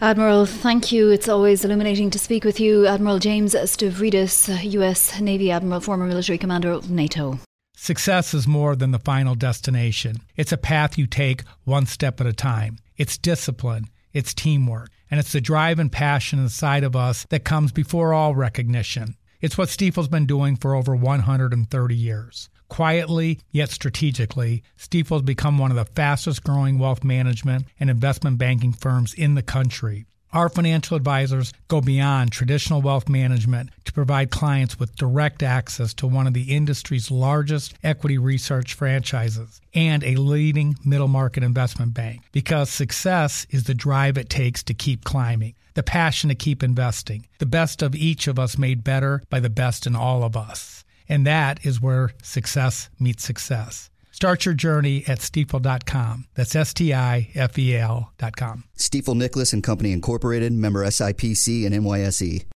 Admiral, 0.00 0.44
thank 0.44 0.92
you. 0.92 1.10
It's 1.10 1.28
always 1.28 1.64
illuminating 1.64 2.10
to 2.10 2.18
speak 2.18 2.44
with 2.44 2.60
you. 2.60 2.86
Admiral 2.86 3.18
James 3.18 3.54
Stavridis, 3.54 4.70
U.S. 4.72 5.20
Navy 5.20 5.50
Admiral, 5.50 5.80
former 5.80 6.06
military 6.06 6.36
commander 6.36 6.70
of 6.70 6.90
NATO. 6.90 7.38
Success 7.76 8.34
is 8.34 8.46
more 8.46 8.74
than 8.74 8.90
the 8.90 8.98
final 8.98 9.34
destination. 9.34 10.16
It's 10.36 10.52
a 10.52 10.58
path 10.58 10.98
you 10.98 11.06
take 11.06 11.44
one 11.64 11.86
step 11.86 12.20
at 12.20 12.26
a 12.26 12.32
time. 12.32 12.78
It's 12.96 13.18
discipline, 13.18 13.86
it's 14.12 14.34
teamwork, 14.34 14.90
and 15.10 15.20
it's 15.20 15.32
the 15.32 15.40
drive 15.40 15.78
and 15.78 15.92
passion 15.92 16.38
inside 16.38 16.84
of 16.84 16.96
us 16.96 17.26
that 17.30 17.44
comes 17.44 17.72
before 17.72 18.12
all 18.12 18.34
recognition. 18.34 19.16
It's 19.46 19.56
what 19.56 19.68
Stifel's 19.68 20.08
been 20.08 20.26
doing 20.26 20.56
for 20.56 20.74
over 20.74 20.96
130 20.96 21.94
years. 21.94 22.48
Quietly, 22.68 23.38
yet 23.52 23.70
strategically, 23.70 24.64
Stifel's 24.76 25.22
become 25.22 25.56
one 25.56 25.70
of 25.70 25.76
the 25.76 25.84
fastest 25.84 26.42
growing 26.42 26.80
wealth 26.80 27.04
management 27.04 27.66
and 27.78 27.88
investment 27.88 28.38
banking 28.38 28.72
firms 28.72 29.14
in 29.14 29.36
the 29.36 29.44
country. 29.44 30.04
Our 30.32 30.48
financial 30.48 30.96
advisors 30.96 31.52
go 31.68 31.80
beyond 31.80 32.32
traditional 32.32 32.82
wealth 32.82 33.08
management 33.08 33.70
to 33.84 33.92
provide 33.92 34.32
clients 34.32 34.80
with 34.80 34.96
direct 34.96 35.44
access 35.44 35.94
to 35.94 36.08
one 36.08 36.26
of 36.26 36.34
the 36.34 36.52
industry's 36.52 37.12
largest 37.12 37.74
equity 37.84 38.18
research 38.18 38.74
franchises 38.74 39.60
and 39.74 40.02
a 40.02 40.16
leading 40.16 40.74
middle 40.84 41.06
market 41.06 41.44
investment 41.44 41.94
bank 41.94 42.22
because 42.32 42.68
success 42.68 43.46
is 43.50 43.62
the 43.62 43.74
drive 43.74 44.18
it 44.18 44.28
takes 44.28 44.64
to 44.64 44.74
keep 44.74 45.04
climbing, 45.04 45.54
the 45.76 45.82
passion 45.82 46.28
to 46.28 46.34
keep 46.34 46.62
investing, 46.62 47.26
the 47.38 47.46
best 47.46 47.82
of 47.82 47.94
each 47.94 48.26
of 48.26 48.38
us 48.38 48.58
made 48.58 48.82
better 48.82 49.22
by 49.30 49.38
the 49.38 49.50
best 49.50 49.86
in 49.86 49.94
all 49.94 50.24
of 50.24 50.36
us. 50.36 50.84
And 51.08 51.24
that 51.26 51.64
is 51.64 51.80
where 51.80 52.10
success 52.22 52.88
meets 52.98 53.22
success. 53.22 53.90
Start 54.10 54.46
your 54.46 54.54
journey 54.54 55.04
at 55.06 55.18
stifel.com. 55.18 56.24
That's 56.34 56.56
S 56.56 56.72
T 56.72 56.94
I 56.94 57.28
F 57.34 57.58
E 57.58 57.76
L.com. 57.76 58.64
Stifel 58.76 59.14
Nicolaus 59.14 59.52
and 59.52 59.62
Company 59.62 59.92
Incorporated, 59.92 60.54
member 60.54 60.84
SIPC 60.86 61.66
and 61.66 61.74
NYSE. 61.74 62.46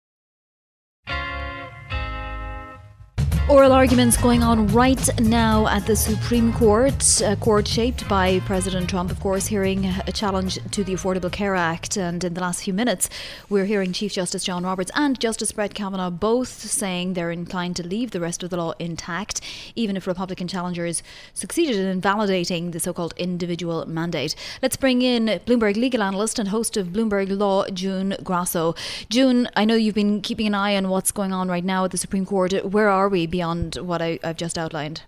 Oral 3.51 3.73
arguments 3.73 4.17
going 4.17 4.45
on 4.45 4.69
right 4.69 5.21
now 5.21 5.67
at 5.67 5.85
the 5.85 5.97
Supreme 5.97 6.53
Court, 6.53 7.21
a 7.21 7.35
court 7.35 7.67
shaped 7.67 8.09
by 8.09 8.39
President 8.47 8.89
Trump, 8.89 9.11
of 9.11 9.19
course, 9.19 9.49
hearing 9.49 9.87
a 9.87 10.13
challenge 10.13 10.61
to 10.71 10.85
the 10.85 10.93
Affordable 10.93 11.33
Care 11.33 11.57
Act. 11.57 11.97
And 11.97 12.23
in 12.23 12.35
the 12.35 12.41
last 12.41 12.63
few 12.63 12.73
minutes, 12.73 13.11
we're 13.49 13.65
hearing 13.65 13.93
Chief 13.93 14.13
Justice 14.13 14.45
John 14.45 14.63
Roberts 14.63 14.93
and 14.95 15.19
Justice 15.19 15.51
Brett 15.51 15.75
Kavanaugh 15.75 16.11
both 16.11 16.49
saying 16.49 17.15
they're 17.15 17.33
inclined 17.33 17.75
to 17.77 17.83
leave 17.83 18.13
the 18.13 18.21
rest 18.21 18.45
of 18.45 18.51
the 18.51 18.57
law 18.57 18.73
intact, 18.79 19.41
even 19.75 19.97
if 19.97 20.07
Republican 20.07 20.47
challengers 20.47 21.03
succeeded 21.35 21.75
in 21.75 21.87
invalidating 21.87 22.71
the 22.71 22.79
so 22.79 22.93
called 22.93 23.15
individual 23.17 23.85
mandate. 23.85 24.37
Let's 24.63 24.77
bring 24.77 25.03
in 25.03 25.41
Bloomberg 25.45 25.75
legal 25.75 26.05
analyst 26.05 26.39
and 26.39 26.51
host 26.51 26.77
of 26.77 26.89
Bloomberg 26.89 27.37
Law, 27.37 27.67
June 27.71 28.15
Grasso. 28.23 28.77
June, 29.09 29.49
I 29.57 29.65
know 29.65 29.75
you've 29.75 29.97
been 29.97 30.23
keeping 30.23 30.47
an 30.47 30.55
eye 30.55 30.77
on 30.77 30.89
what's 30.89 31.11
going 31.11 31.33
on 31.33 31.49
right 31.49 31.65
now 31.65 31.85
at 31.85 31.91
the 31.91 31.99
Supreme 31.99 32.25
Court. 32.25 32.53
Where 32.65 32.89
are 32.89 33.09
we? 33.09 33.27
Beyond 33.41 33.77
what 33.77 34.03
I, 34.03 34.19
I've 34.23 34.37
just 34.37 34.59
outlined? 34.59 35.05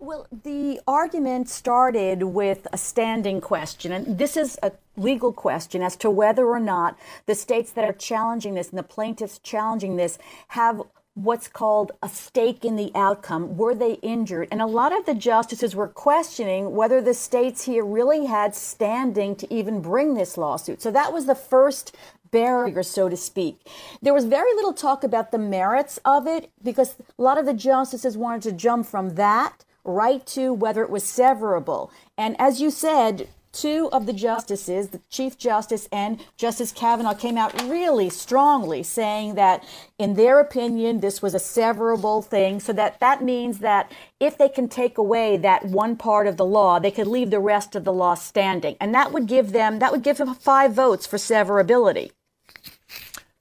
Well, 0.00 0.26
the 0.42 0.80
argument 0.88 1.48
started 1.48 2.24
with 2.24 2.66
a 2.72 2.78
standing 2.78 3.40
question, 3.40 3.92
and 3.92 4.18
this 4.18 4.36
is 4.36 4.58
a 4.64 4.72
legal 4.96 5.32
question 5.32 5.80
as 5.80 5.94
to 5.98 6.10
whether 6.10 6.46
or 6.46 6.58
not 6.58 6.98
the 7.26 7.36
states 7.36 7.70
that 7.72 7.84
are 7.84 7.92
challenging 7.92 8.54
this 8.54 8.70
and 8.70 8.78
the 8.78 8.82
plaintiffs 8.82 9.38
challenging 9.38 9.94
this 9.94 10.18
have 10.48 10.82
what's 11.14 11.48
called 11.48 11.90
a 12.00 12.08
stake 12.08 12.64
in 12.64 12.76
the 12.76 12.92
outcome. 12.94 13.56
Were 13.56 13.74
they 13.74 13.94
injured? 13.94 14.48
And 14.52 14.62
a 14.62 14.66
lot 14.66 14.96
of 14.96 15.04
the 15.04 15.14
justices 15.14 15.74
were 15.74 15.88
questioning 15.88 16.76
whether 16.76 17.00
the 17.00 17.14
states 17.14 17.64
here 17.64 17.84
really 17.84 18.26
had 18.26 18.54
standing 18.54 19.34
to 19.36 19.52
even 19.52 19.80
bring 19.80 20.14
this 20.14 20.38
lawsuit. 20.38 20.80
So 20.80 20.92
that 20.92 21.12
was 21.12 21.26
the 21.26 21.34
first 21.34 21.96
barrier, 22.30 22.82
so 22.82 23.08
to 23.08 23.16
speak. 23.16 23.66
There 24.02 24.14
was 24.14 24.24
very 24.24 24.54
little 24.54 24.72
talk 24.72 25.04
about 25.04 25.30
the 25.30 25.38
merits 25.38 25.98
of 26.04 26.26
it 26.26 26.50
because 26.62 26.96
a 27.18 27.22
lot 27.22 27.38
of 27.38 27.46
the 27.46 27.54
justices 27.54 28.16
wanted 28.16 28.42
to 28.42 28.52
jump 28.52 28.86
from 28.86 29.14
that 29.14 29.64
right 29.84 30.24
to 30.26 30.52
whether 30.52 30.82
it 30.82 30.90
was 30.90 31.04
severable. 31.04 31.90
And 32.16 32.36
as 32.38 32.60
you 32.60 32.70
said, 32.70 33.28
two 33.52 33.88
of 33.92 34.06
the 34.06 34.12
justices, 34.12 34.88
the 34.88 35.00
Chief 35.08 35.38
Justice 35.38 35.88
and 35.90 36.24
Justice 36.36 36.72
Kavanaugh, 36.72 37.14
came 37.14 37.38
out 37.38 37.60
really 37.62 38.10
strongly 38.10 38.82
saying 38.82 39.34
that, 39.34 39.64
in 39.98 40.14
their 40.14 40.38
opinion, 40.40 41.00
this 41.00 41.22
was 41.22 41.34
a 41.34 41.38
severable 41.38 42.24
thing. 42.24 42.60
So 42.60 42.72
that 42.74 43.00
that 43.00 43.22
means 43.22 43.58
that 43.60 43.90
if 44.20 44.36
they 44.36 44.48
can 44.48 44.68
take 44.68 44.98
away 44.98 45.36
that 45.38 45.64
one 45.64 45.96
part 45.96 46.26
of 46.26 46.36
the 46.36 46.44
law, 46.44 46.78
they 46.78 46.90
could 46.90 47.06
leave 47.06 47.30
the 47.30 47.40
rest 47.40 47.74
of 47.74 47.84
the 47.84 47.92
law 47.92 48.14
standing, 48.14 48.76
and 48.80 48.94
that 48.94 49.12
would 49.12 49.26
give 49.26 49.52
them 49.52 49.78
that 49.78 49.92
would 49.92 50.02
give 50.02 50.18
them 50.18 50.34
five 50.34 50.72
votes 50.72 51.06
for 51.06 51.16
severability. 51.16 52.12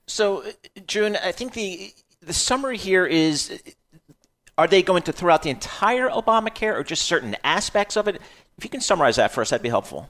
So, 0.08 0.44
June, 0.86 1.18
I 1.18 1.32
think 1.32 1.54
the 1.54 1.94
the 2.22 2.34
summary 2.34 2.78
here 2.78 3.06
is: 3.06 3.62
Are 4.58 4.68
they 4.68 4.82
going 4.82 5.04
to 5.04 5.12
throw 5.12 5.34
out 5.34 5.44
the 5.44 5.50
entire 5.50 6.10
Obamacare, 6.10 6.74
or 6.74 6.84
just 6.84 7.04
certain 7.04 7.36
aspects 7.44 7.98
of 7.98 8.08
it? 8.08 8.22
If 8.58 8.64
you 8.64 8.70
can 8.70 8.82
summarize 8.82 9.18
that 9.18 9.32
for 9.32 9.42
us, 9.42 9.50
that'd 9.50 9.62
be 9.62 9.70
helpful. 9.70 10.10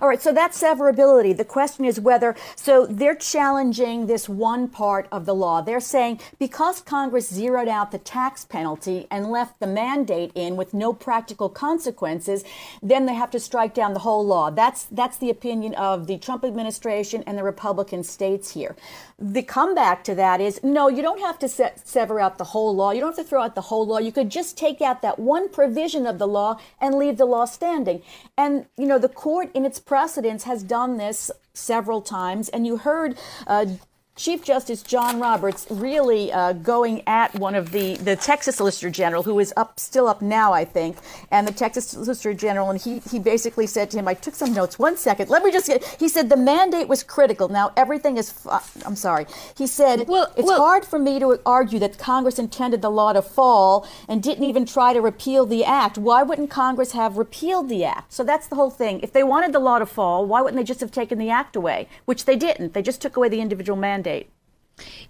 All 0.00 0.08
right, 0.08 0.20
so 0.20 0.32
that's 0.32 0.60
severability. 0.60 1.36
The 1.36 1.44
question 1.44 1.84
is 1.84 1.98
whether, 1.98 2.36
so 2.56 2.86
they're 2.86 3.14
challenging 3.14 4.06
this 4.06 4.28
one 4.28 4.68
part 4.68 5.08
of 5.10 5.24
the 5.24 5.34
law. 5.34 5.60
They're 5.60 5.80
saying 5.80 6.20
because 6.38 6.80
Congress 6.80 7.32
zeroed 7.32 7.68
out 7.68 7.90
the 7.90 7.98
tax 7.98 8.44
penalty 8.44 9.06
and 9.10 9.30
left 9.30 9.60
the 9.60 9.66
mandate 9.66 10.32
in 10.34 10.56
with 10.56 10.74
no 10.74 10.92
practical 10.92 11.48
consequences, 11.48 12.44
then 12.82 13.06
they 13.06 13.14
have 13.14 13.30
to 13.30 13.40
strike 13.40 13.74
down 13.74 13.94
the 13.94 14.00
whole 14.00 14.24
law. 14.24 14.50
That's, 14.50 14.84
that's 14.84 15.16
the 15.16 15.30
opinion 15.30 15.74
of 15.74 16.06
the 16.06 16.18
Trump 16.18 16.44
administration 16.44 17.24
and 17.26 17.38
the 17.38 17.42
Republican 17.42 18.04
states 18.04 18.50
here. 18.52 18.76
The 19.20 19.42
comeback 19.42 20.04
to 20.04 20.14
that 20.14 20.40
is 20.40 20.62
no, 20.62 20.86
you 20.86 21.02
don't 21.02 21.18
have 21.18 21.40
to 21.40 21.48
se- 21.48 21.72
sever 21.82 22.20
out 22.20 22.38
the 22.38 22.44
whole 22.44 22.72
law. 22.74 22.92
You 22.92 23.00
don't 23.00 23.16
have 23.16 23.24
to 23.24 23.28
throw 23.28 23.42
out 23.42 23.56
the 23.56 23.62
whole 23.62 23.84
law. 23.84 23.98
You 23.98 24.12
could 24.12 24.30
just 24.30 24.56
take 24.56 24.80
out 24.80 25.02
that 25.02 25.18
one 25.18 25.48
provision 25.48 26.06
of 26.06 26.18
the 26.18 26.28
law 26.28 26.60
and 26.80 26.94
leave 26.94 27.16
the 27.16 27.24
law 27.24 27.44
standing. 27.44 28.02
And, 28.36 28.66
you 28.76 28.86
know, 28.86 28.98
the 28.98 29.08
court 29.08 29.50
in 29.54 29.66
its 29.66 29.80
precedents 29.80 30.44
has 30.44 30.62
done 30.62 30.98
this 30.98 31.32
several 31.52 32.00
times. 32.00 32.48
And 32.48 32.64
you 32.64 32.76
heard 32.76 33.18
uh, 33.48 33.66
Chief 34.18 34.42
Justice 34.42 34.82
John 34.82 35.20
Roberts 35.20 35.68
really 35.70 36.32
uh, 36.32 36.52
going 36.52 37.04
at 37.06 37.32
one 37.36 37.54
of 37.54 37.70
the, 37.70 37.96
the 37.98 38.16
Texas 38.16 38.56
Solicitor 38.56 38.90
General, 38.90 39.22
who 39.22 39.38
is 39.38 39.54
up 39.56 39.78
still 39.78 40.08
up 40.08 40.20
now, 40.20 40.52
I 40.52 40.64
think, 40.64 40.96
and 41.30 41.46
the 41.46 41.52
Texas 41.52 41.86
Solicitor 41.86 42.34
General, 42.34 42.68
and 42.68 42.80
he, 42.80 42.98
he 43.08 43.20
basically 43.20 43.68
said 43.68 43.92
to 43.92 43.98
him, 43.98 44.08
I 44.08 44.14
took 44.14 44.34
some 44.34 44.52
notes. 44.52 44.76
One 44.76 44.96
second, 44.96 45.30
let 45.30 45.44
me 45.44 45.52
just 45.52 45.68
get. 45.68 45.84
He 46.00 46.08
said 46.08 46.30
the 46.30 46.36
mandate 46.36 46.88
was 46.88 47.04
critical. 47.04 47.48
Now 47.48 47.70
everything 47.76 48.18
is. 48.18 48.34
I'm 48.84 48.96
sorry. 48.96 49.26
He 49.56 49.68
said 49.68 50.08
well, 50.08 50.32
it's 50.36 50.48
well, 50.48 50.58
hard 50.58 50.84
for 50.84 50.98
me 50.98 51.20
to 51.20 51.40
argue 51.46 51.78
that 51.78 51.96
Congress 51.96 52.40
intended 52.40 52.82
the 52.82 52.90
law 52.90 53.12
to 53.12 53.22
fall 53.22 53.86
and 54.08 54.20
didn't 54.20 54.44
even 54.44 54.66
try 54.66 54.92
to 54.92 55.00
repeal 55.00 55.46
the 55.46 55.64
act. 55.64 55.96
Why 55.96 56.24
wouldn't 56.24 56.50
Congress 56.50 56.90
have 56.90 57.18
repealed 57.18 57.68
the 57.68 57.84
act? 57.84 58.12
So 58.12 58.24
that's 58.24 58.48
the 58.48 58.56
whole 58.56 58.70
thing. 58.70 58.98
If 59.00 59.12
they 59.12 59.22
wanted 59.22 59.52
the 59.52 59.60
law 59.60 59.78
to 59.78 59.86
fall, 59.86 60.26
why 60.26 60.40
wouldn't 60.40 60.56
they 60.56 60.64
just 60.64 60.80
have 60.80 60.90
taken 60.90 61.18
the 61.18 61.30
act 61.30 61.54
away? 61.54 61.88
Which 62.04 62.24
they 62.24 62.34
didn't. 62.34 62.74
They 62.74 62.82
just 62.82 63.00
took 63.00 63.16
away 63.16 63.28
the 63.28 63.40
individual 63.40 63.78
mandate 63.78 64.07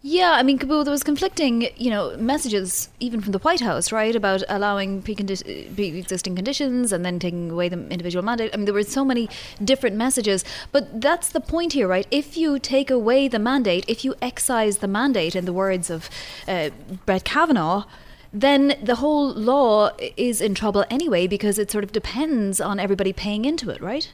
Yeah, 0.00 0.32
I 0.32 0.42
mean, 0.42 0.58
Kabul, 0.58 0.84
there 0.84 0.92
was 0.92 1.02
conflicting, 1.02 1.68
you 1.76 1.90
know, 1.90 2.16
messages 2.16 2.88
even 3.00 3.20
from 3.20 3.32
the 3.32 3.38
White 3.40 3.60
House, 3.60 3.92
right, 3.92 4.14
about 4.14 4.42
allowing 4.48 5.02
pre-existing 5.02 6.36
conditions 6.36 6.92
and 6.92 7.04
then 7.04 7.18
taking 7.18 7.50
away 7.50 7.68
the 7.68 7.86
individual 7.88 8.24
mandate. 8.24 8.50
I 8.54 8.56
mean, 8.56 8.64
there 8.64 8.74
were 8.74 8.82
so 8.82 9.04
many 9.04 9.28
different 9.62 9.96
messages, 9.96 10.44
but 10.72 11.00
that's 11.00 11.28
the 11.28 11.40
point 11.40 11.74
here, 11.74 11.88
right? 11.88 12.06
If 12.10 12.36
you 12.36 12.58
take 12.58 12.90
away 12.90 13.28
the 13.28 13.38
mandate, 13.38 13.84
if 13.88 14.04
you 14.04 14.14
excise 14.22 14.78
the 14.78 14.88
mandate, 14.88 15.36
in 15.36 15.44
the 15.44 15.52
words 15.52 15.90
of 15.90 16.08
uh, 16.46 16.70
Brett 17.04 17.24
Kavanaugh, 17.24 17.84
then 18.32 18.78
the 18.82 18.96
whole 18.96 19.32
law 19.32 19.90
is 20.16 20.40
in 20.40 20.54
trouble 20.54 20.84
anyway 20.90 21.26
because 21.26 21.58
it 21.58 21.70
sort 21.70 21.84
of 21.84 21.92
depends 21.92 22.60
on 22.60 22.78
everybody 22.78 23.12
paying 23.12 23.44
into 23.44 23.68
it, 23.70 23.80
right? 23.80 24.12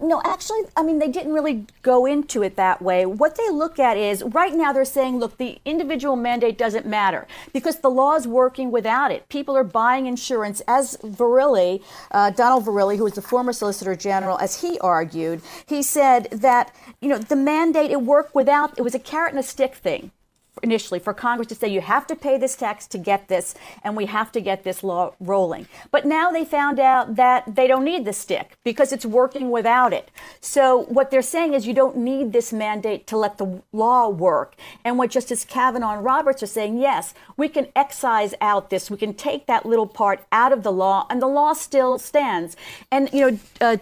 No, 0.00 0.20
actually, 0.24 0.60
I 0.76 0.82
mean, 0.82 0.98
they 0.98 1.08
didn't 1.08 1.32
really 1.32 1.66
go 1.82 2.06
into 2.06 2.42
it 2.42 2.56
that 2.56 2.82
way. 2.82 3.06
What 3.06 3.36
they 3.36 3.48
look 3.50 3.78
at 3.78 3.96
is 3.96 4.22
right 4.22 4.54
now 4.54 4.72
they're 4.72 4.84
saying, 4.84 5.18
look, 5.18 5.38
the 5.38 5.58
individual 5.64 6.16
mandate 6.16 6.58
doesn't 6.58 6.86
matter 6.86 7.26
because 7.52 7.78
the 7.78 7.90
law 7.90 8.14
is 8.14 8.26
working 8.26 8.70
without 8.70 9.10
it. 9.10 9.28
People 9.28 9.56
are 9.56 9.64
buying 9.64 10.06
insurance, 10.06 10.62
as 10.68 10.96
Verrilli, 10.98 11.82
uh, 12.10 12.30
Donald 12.30 12.66
Verrilli, 12.66 12.96
who 12.96 13.04
was 13.04 13.14
the 13.14 13.22
former 13.22 13.52
Solicitor 13.52 13.94
General, 13.94 14.38
as 14.38 14.60
he 14.60 14.78
argued, 14.80 15.40
he 15.66 15.82
said 15.82 16.28
that, 16.30 16.74
you 17.00 17.08
know, 17.08 17.18
the 17.18 17.36
mandate, 17.36 17.90
it 17.90 18.02
worked 18.02 18.34
without, 18.34 18.78
it 18.78 18.82
was 18.82 18.94
a 18.94 18.98
carrot 18.98 19.32
and 19.32 19.40
a 19.40 19.42
stick 19.42 19.74
thing 19.74 20.10
initially 20.62 21.00
for 21.00 21.14
Congress 21.14 21.48
to 21.48 21.54
say 21.54 21.68
you 21.68 21.80
have 21.80 22.06
to 22.06 22.16
pay 22.16 22.38
this 22.38 22.56
tax 22.56 22.86
to 22.88 22.98
get 22.98 23.28
this, 23.28 23.54
and 23.82 23.96
we 23.96 24.06
have 24.06 24.32
to 24.32 24.40
get 24.40 24.64
this 24.64 24.82
law 24.82 25.14
rolling. 25.20 25.66
But 25.90 26.04
now 26.06 26.30
they 26.30 26.44
found 26.44 26.78
out 26.80 27.16
that 27.16 27.54
they 27.54 27.66
don't 27.66 27.84
need 27.84 28.04
the 28.04 28.12
stick 28.12 28.56
because 28.64 28.92
it's 28.92 29.06
working 29.06 29.50
without 29.50 29.92
it. 29.92 30.10
So 30.40 30.84
what 30.84 31.10
they're 31.10 31.22
saying 31.22 31.54
is 31.54 31.66
you 31.66 31.74
don't 31.74 31.96
need 31.96 32.32
this 32.32 32.52
mandate 32.52 33.06
to 33.08 33.16
let 33.16 33.38
the 33.38 33.62
law 33.72 34.08
work. 34.08 34.54
And 34.84 34.98
what 34.98 35.10
Justice 35.10 35.44
Kavanaugh 35.44 35.94
and 35.94 36.04
Roberts 36.04 36.42
are 36.42 36.46
saying, 36.46 36.78
yes, 36.78 37.14
we 37.36 37.48
can 37.48 37.68
excise 37.74 38.34
out 38.40 38.70
this, 38.70 38.90
we 38.90 38.96
can 38.96 39.14
take 39.14 39.46
that 39.46 39.66
little 39.66 39.86
part 39.86 40.24
out 40.32 40.52
of 40.52 40.62
the 40.62 40.72
law, 40.72 41.06
and 41.10 41.20
the 41.22 41.26
law 41.26 41.52
still 41.52 41.98
stands. 41.98 42.56
And 42.90 43.10
you 43.12 43.30
know. 43.30 43.38
Uh, 43.60 43.76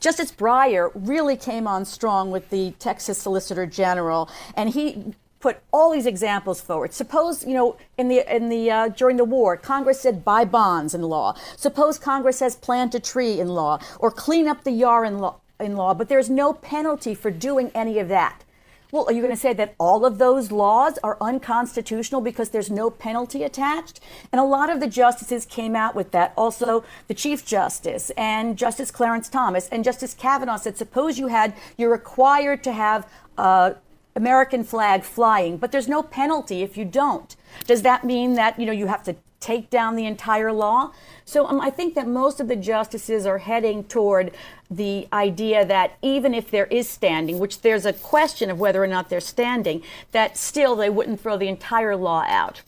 Justice 0.00 0.32
Breyer 0.32 0.90
really 0.94 1.36
came 1.36 1.68
on 1.68 1.84
strong 1.84 2.30
with 2.30 2.48
the 2.48 2.72
Texas 2.78 3.18
Solicitor 3.18 3.66
General, 3.66 4.30
and 4.56 4.70
he 4.70 5.14
put 5.40 5.58
all 5.72 5.90
these 5.90 6.06
examples 6.06 6.60
forward. 6.60 6.92
Suppose, 6.92 7.46
you 7.46 7.54
know, 7.54 7.76
in 7.96 8.08
the 8.08 8.34
in 8.34 8.48
the 8.48 8.70
uh, 8.70 8.88
during 8.88 9.16
the 9.16 9.24
war, 9.24 9.56
Congress 9.56 10.00
said 10.00 10.24
buy 10.24 10.44
bonds 10.44 10.94
in 10.94 11.02
law. 11.02 11.34
Suppose 11.56 11.98
Congress 11.98 12.38
says 12.38 12.56
plant 12.56 12.94
a 12.94 13.00
tree 13.00 13.40
in 13.40 13.48
law 13.48 13.80
or 13.98 14.10
clean 14.10 14.46
up 14.46 14.64
the 14.64 14.70
yard 14.70 15.08
in 15.08 15.18
law, 15.18 15.36
in 15.58 15.76
law, 15.76 15.94
but 15.94 16.08
there's 16.08 16.30
no 16.30 16.52
penalty 16.52 17.14
for 17.14 17.30
doing 17.30 17.70
any 17.74 17.98
of 17.98 18.08
that. 18.08 18.44
Well, 18.92 19.04
are 19.06 19.12
you 19.12 19.22
going 19.22 19.32
to 19.32 19.40
say 19.40 19.52
that 19.52 19.76
all 19.78 20.04
of 20.04 20.18
those 20.18 20.50
laws 20.50 20.98
are 21.04 21.16
unconstitutional 21.20 22.20
because 22.20 22.48
there's 22.48 22.70
no 22.70 22.90
penalty 22.90 23.44
attached? 23.44 24.00
And 24.32 24.40
a 24.40 24.44
lot 24.44 24.68
of 24.68 24.80
the 24.80 24.88
justices 24.88 25.46
came 25.46 25.76
out 25.76 25.94
with 25.94 26.10
that. 26.10 26.32
Also, 26.36 26.82
the 27.06 27.14
Chief 27.14 27.46
Justice 27.46 28.10
and 28.16 28.58
Justice 28.58 28.90
Clarence 28.90 29.28
Thomas 29.28 29.68
and 29.68 29.84
Justice 29.84 30.12
Kavanaugh 30.12 30.56
said, 30.56 30.76
suppose 30.76 31.20
you 31.20 31.28
had, 31.28 31.54
you're 31.76 31.92
required 31.92 32.64
to 32.64 32.72
have 32.72 33.08
uh, 33.38 33.74
American 34.16 34.64
flag 34.64 35.02
flying, 35.02 35.56
but 35.56 35.72
there's 35.72 35.88
no 35.88 36.02
penalty 36.02 36.62
if 36.62 36.76
you 36.76 36.84
don't. 36.84 37.36
Does 37.66 37.82
that 37.82 38.04
mean 38.04 38.34
that, 38.34 38.58
you 38.58 38.66
know, 38.66 38.72
you 38.72 38.86
have 38.86 39.02
to 39.04 39.16
take 39.38 39.70
down 39.70 39.96
the 39.96 40.04
entire 40.04 40.52
law? 40.52 40.92
So 41.24 41.46
um, 41.46 41.60
I 41.60 41.70
think 41.70 41.94
that 41.94 42.06
most 42.06 42.40
of 42.40 42.48
the 42.48 42.56
justices 42.56 43.24
are 43.24 43.38
heading 43.38 43.84
toward 43.84 44.32
the 44.70 45.08
idea 45.12 45.64
that 45.64 45.96
even 46.02 46.34
if 46.34 46.50
there 46.50 46.66
is 46.66 46.88
standing, 46.88 47.38
which 47.38 47.62
there's 47.62 47.86
a 47.86 47.92
question 47.92 48.50
of 48.50 48.58
whether 48.58 48.82
or 48.82 48.86
not 48.86 49.08
they're 49.08 49.20
standing, 49.20 49.82
that 50.12 50.36
still 50.36 50.76
they 50.76 50.90
wouldn't 50.90 51.20
throw 51.20 51.36
the 51.36 51.48
entire 51.48 51.96
law 51.96 52.24
out. 52.26 52.62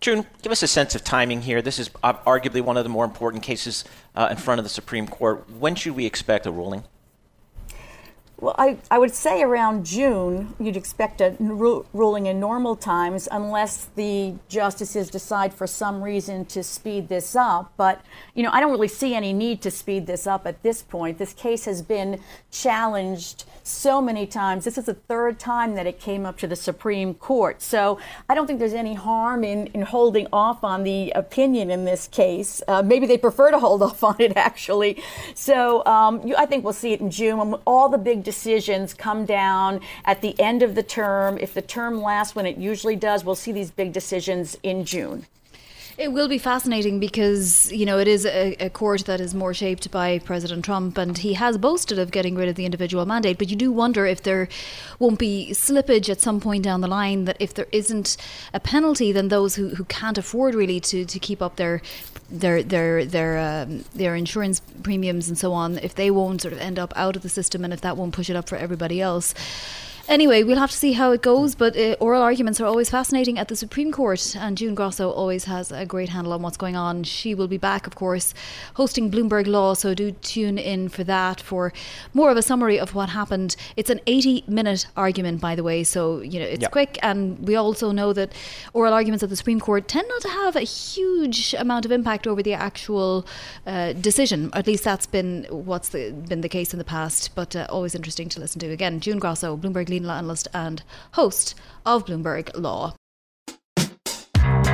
June, 0.00 0.26
give 0.40 0.50
us 0.50 0.62
a 0.62 0.66
sense 0.66 0.94
of 0.94 1.04
timing 1.04 1.42
here. 1.42 1.60
This 1.60 1.78
is 1.78 1.90
arguably 1.90 2.62
one 2.62 2.78
of 2.78 2.84
the 2.84 2.90
more 2.90 3.04
important 3.04 3.42
cases 3.42 3.84
uh, 4.14 4.28
in 4.30 4.38
front 4.38 4.58
of 4.58 4.64
the 4.64 4.70
Supreme 4.70 5.06
Court. 5.06 5.50
When 5.50 5.74
should 5.74 5.94
we 5.94 6.06
expect 6.06 6.46
a 6.46 6.50
ruling? 6.50 6.84
Well, 8.40 8.54
I, 8.56 8.78
I 8.90 8.98
would 8.98 9.14
say 9.14 9.42
around 9.42 9.84
June, 9.84 10.54
you'd 10.58 10.76
expect 10.76 11.20
a 11.20 11.36
ru- 11.38 11.84
ruling 11.92 12.24
in 12.24 12.40
normal 12.40 12.74
times 12.74 13.28
unless 13.30 13.90
the 13.96 14.34
justices 14.48 15.10
decide 15.10 15.52
for 15.52 15.66
some 15.66 16.02
reason 16.02 16.46
to 16.46 16.62
speed 16.62 17.10
this 17.10 17.36
up. 17.36 17.70
But, 17.76 18.00
you 18.34 18.42
know, 18.42 18.50
I 18.50 18.60
don't 18.60 18.70
really 18.70 18.88
see 18.88 19.14
any 19.14 19.34
need 19.34 19.60
to 19.62 19.70
speed 19.70 20.06
this 20.06 20.26
up 20.26 20.46
at 20.46 20.62
this 20.62 20.80
point. 20.80 21.18
This 21.18 21.34
case 21.34 21.66
has 21.66 21.82
been 21.82 22.18
challenged 22.50 23.44
so 23.62 24.00
many 24.00 24.26
times. 24.26 24.64
This 24.64 24.78
is 24.78 24.86
the 24.86 24.94
third 24.94 25.38
time 25.38 25.74
that 25.74 25.86
it 25.86 26.00
came 26.00 26.24
up 26.24 26.38
to 26.38 26.46
the 26.46 26.56
Supreme 26.56 27.12
Court. 27.12 27.60
So 27.60 27.98
I 28.26 28.34
don't 28.34 28.46
think 28.46 28.58
there's 28.58 28.72
any 28.72 28.94
harm 28.94 29.44
in, 29.44 29.66
in 29.68 29.82
holding 29.82 30.26
off 30.32 30.64
on 30.64 30.84
the 30.84 31.10
opinion 31.10 31.70
in 31.70 31.84
this 31.84 32.08
case. 32.08 32.62
Uh, 32.66 32.82
maybe 32.82 33.06
they 33.06 33.18
prefer 33.18 33.50
to 33.50 33.58
hold 33.58 33.82
off 33.82 34.02
on 34.02 34.16
it, 34.18 34.32
actually. 34.36 35.02
So 35.34 35.84
um, 35.84 36.26
you, 36.26 36.34
I 36.36 36.46
think 36.46 36.64
we'll 36.64 36.72
see 36.72 36.94
it 36.94 37.00
in 37.00 37.10
June 37.10 37.54
all 37.66 37.88
the 37.88 37.98
big 37.98 38.24
decisions 38.30 38.94
come 38.94 39.24
down 39.24 39.80
at 40.04 40.20
the 40.20 40.38
end 40.38 40.62
of 40.62 40.76
the 40.76 40.84
term. 40.84 41.36
If 41.38 41.52
the 41.52 41.62
term 41.62 42.00
lasts 42.00 42.36
when 42.36 42.46
it 42.46 42.56
usually 42.58 42.94
does, 42.94 43.24
we'll 43.24 43.34
see 43.34 43.50
these 43.50 43.72
big 43.72 43.92
decisions 43.92 44.56
in 44.62 44.84
June. 44.84 45.26
It 46.00 46.14
will 46.14 46.28
be 46.28 46.38
fascinating 46.38 46.98
because, 46.98 47.70
you 47.70 47.84
know, 47.84 47.98
it 47.98 48.08
is 48.08 48.24
a, 48.24 48.54
a, 48.58 48.70
court 48.70 49.04
that 49.04 49.20
is 49.20 49.34
more 49.34 49.52
shaped 49.52 49.90
by 49.90 50.18
President 50.20 50.64
Trump 50.64 50.96
and 50.96 51.18
he 51.18 51.34
has 51.34 51.58
boasted 51.58 51.98
of 51.98 52.10
getting 52.10 52.36
rid 52.36 52.48
of 52.48 52.54
the 52.54 52.64
individual 52.64 53.04
mandate. 53.04 53.36
But 53.36 53.50
you 53.50 53.56
do 53.56 53.70
wonder 53.70 54.06
if 54.06 54.22
there 54.22 54.48
won't 54.98 55.18
be 55.18 55.50
slippage 55.52 56.08
at 56.08 56.22
some 56.22 56.40
point 56.40 56.64
down 56.64 56.80
the 56.80 56.88
line, 56.88 57.26
that 57.26 57.36
if 57.38 57.52
there 57.52 57.66
isn't 57.70 58.16
a 58.54 58.60
penalty, 58.60 59.12
then 59.12 59.28
those 59.28 59.56
who, 59.56 59.74
who 59.74 59.84
can't 59.84 60.16
afford 60.16 60.54
really 60.54 60.80
to, 60.80 61.04
to 61.04 61.18
keep 61.18 61.42
up 61.42 61.56
their 61.56 61.82
their 62.30 62.62
their 62.62 63.04
their 63.04 63.38
um, 63.38 63.84
their 63.94 64.14
insurance 64.14 64.60
premiums 64.82 65.28
and 65.28 65.36
so 65.36 65.52
on, 65.52 65.76
if 65.76 65.96
they 65.96 66.10
won't 66.10 66.40
sort 66.40 66.54
of 66.54 66.60
end 66.60 66.78
up 66.78 66.94
out 66.96 67.14
of 67.14 67.20
the 67.20 67.28
system 67.28 67.62
and 67.62 67.74
if 67.74 67.82
that 67.82 67.98
won't 67.98 68.14
push 68.14 68.30
it 68.30 68.36
up 68.36 68.48
for 68.48 68.56
everybody 68.56 69.02
else. 69.02 69.34
Anyway, 70.08 70.42
we'll 70.42 70.58
have 70.58 70.70
to 70.70 70.76
see 70.76 70.92
how 70.92 71.12
it 71.12 71.22
goes, 71.22 71.54
but 71.54 71.76
uh, 71.76 71.94
oral 72.00 72.22
arguments 72.22 72.60
are 72.60 72.66
always 72.66 72.90
fascinating 72.90 73.38
at 73.38 73.48
the 73.48 73.56
Supreme 73.56 73.92
Court, 73.92 74.34
and 74.36 74.56
June 74.56 74.74
Grasso 74.74 75.10
always 75.10 75.44
has 75.44 75.70
a 75.70 75.86
great 75.86 76.08
handle 76.08 76.32
on 76.32 76.42
what's 76.42 76.56
going 76.56 76.74
on. 76.74 77.04
She 77.04 77.34
will 77.34 77.46
be 77.46 77.58
back, 77.58 77.86
of 77.86 77.94
course, 77.94 78.34
hosting 78.74 79.10
Bloomberg 79.10 79.46
Law, 79.46 79.74
so 79.74 79.94
do 79.94 80.10
tune 80.10 80.58
in 80.58 80.88
for 80.88 81.04
that 81.04 81.40
for 81.40 81.72
more 82.12 82.30
of 82.30 82.36
a 82.36 82.42
summary 82.42 82.78
of 82.78 82.94
what 82.94 83.10
happened. 83.10 83.54
It's 83.76 83.90
an 83.90 84.00
80 84.06 84.44
minute 84.48 84.86
argument, 84.96 85.40
by 85.40 85.54
the 85.54 85.62
way, 85.62 85.84
so 85.84 86.20
you 86.20 86.40
know 86.40 86.46
it's 86.46 86.62
yep. 86.62 86.72
quick, 86.72 86.98
and 87.02 87.38
we 87.46 87.54
also 87.54 87.92
know 87.92 88.12
that 88.12 88.32
oral 88.72 88.92
arguments 88.92 89.22
at 89.22 89.28
the 89.30 89.36
Supreme 89.36 89.60
Court 89.60 89.86
tend 89.86 90.08
not 90.08 90.22
to 90.22 90.28
have 90.28 90.56
a 90.56 90.62
huge 90.62 91.54
amount 91.54 91.84
of 91.84 91.92
impact 91.92 92.26
over 92.26 92.42
the 92.42 92.54
actual 92.54 93.26
uh, 93.66 93.92
decision. 93.92 94.50
At 94.54 94.66
least 94.66 94.82
that's 94.82 95.06
been 95.06 95.46
what's 95.50 95.90
the, 95.90 96.10
been 96.10 96.40
the 96.40 96.48
case 96.48 96.72
in 96.74 96.78
the 96.78 96.84
past, 96.84 97.34
but 97.34 97.54
uh, 97.54 97.66
always 97.68 97.94
interesting 97.94 98.28
to 98.30 98.40
listen 98.40 98.58
to. 98.60 98.70
Again, 98.70 98.98
June 99.00 99.18
Grasso, 99.18 99.56
Bloomberg 99.56 99.88
Lead 99.88 99.99
analyst 100.08 100.48
and 100.54 100.82
host 101.12 101.54
of 101.84 102.06
Bloomberg 102.06 102.50
Law. 102.54 102.94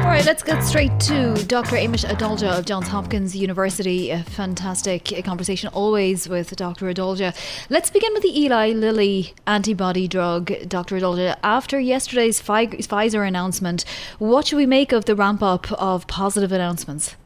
All 0.06 0.12
right, 0.12 0.24
let's 0.24 0.44
get 0.44 0.62
straight 0.62 1.00
to 1.00 1.34
Dr. 1.46 1.74
Amesh 1.74 2.04
Adalja 2.08 2.58
of 2.58 2.64
Johns 2.64 2.86
Hopkins 2.86 3.34
University. 3.34 4.10
A 4.10 4.22
fantastic 4.22 5.12
conversation 5.24 5.68
always 5.70 6.28
with 6.28 6.54
Dr. 6.54 6.86
Adalja. 6.86 7.34
Let's 7.68 7.90
begin 7.90 8.12
with 8.14 8.22
the 8.22 8.40
Eli 8.40 8.70
Lilly 8.70 9.34
antibody 9.48 10.06
drug, 10.06 10.52
Dr. 10.68 11.00
Adalja. 11.00 11.36
After 11.42 11.80
yesterday's 11.80 12.40
Pfizer 12.40 13.26
announcement, 13.26 13.84
what 14.20 14.46
should 14.46 14.58
we 14.58 14.66
make 14.66 14.92
of 14.92 15.06
the 15.06 15.16
ramp 15.16 15.42
up 15.42 15.72
of 15.72 16.06
positive 16.06 16.52
announcements? 16.52 17.16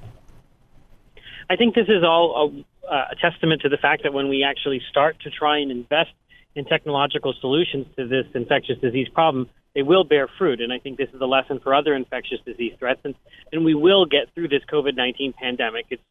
I 1.50 1.56
think 1.56 1.74
this 1.74 1.88
is 1.88 2.02
all 2.02 2.64
a, 2.90 2.94
a 2.94 3.16
testament 3.16 3.60
to 3.60 3.68
the 3.68 3.76
fact 3.76 4.04
that 4.04 4.14
when 4.14 4.30
we 4.30 4.42
actually 4.42 4.80
start 4.88 5.20
to 5.20 5.30
try 5.30 5.58
and 5.58 5.70
invest 5.70 6.12
in 6.54 6.64
technological 6.64 7.34
solutions 7.40 7.86
to 7.96 8.08
this 8.08 8.26
infectious 8.34 8.78
disease 8.78 9.08
problem, 9.08 9.48
they 9.74 9.82
will 9.82 10.04
bear 10.04 10.28
fruit. 10.38 10.60
And 10.60 10.72
I 10.72 10.78
think 10.78 10.98
this 10.98 11.08
is 11.14 11.20
a 11.20 11.26
lesson 11.26 11.60
for 11.60 11.74
other 11.74 11.94
infectious 11.94 12.38
disease 12.44 12.74
threats. 12.78 13.00
And, 13.04 13.14
and 13.52 13.64
we 13.64 13.74
will 13.74 14.06
get 14.06 14.34
through 14.34 14.48
this 14.48 14.62
COVID 14.70 14.96
19 14.96 15.32
pandemic. 15.32 15.86
It's 15.90 16.02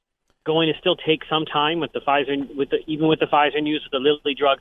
going 0.45 0.71
to 0.73 0.79
still 0.79 0.95
take 0.95 1.21
some 1.29 1.45
time 1.45 1.79
with 1.79 1.91
the 1.91 1.99
Pfizer, 1.99 2.55
with 2.55 2.69
the, 2.69 2.77
even 2.87 3.07
with 3.07 3.19
the 3.19 3.25
Pfizer 3.25 3.61
news, 3.61 3.83
with 3.83 3.91
the 3.91 3.99
Lilly 3.99 4.35
drug, 4.35 4.59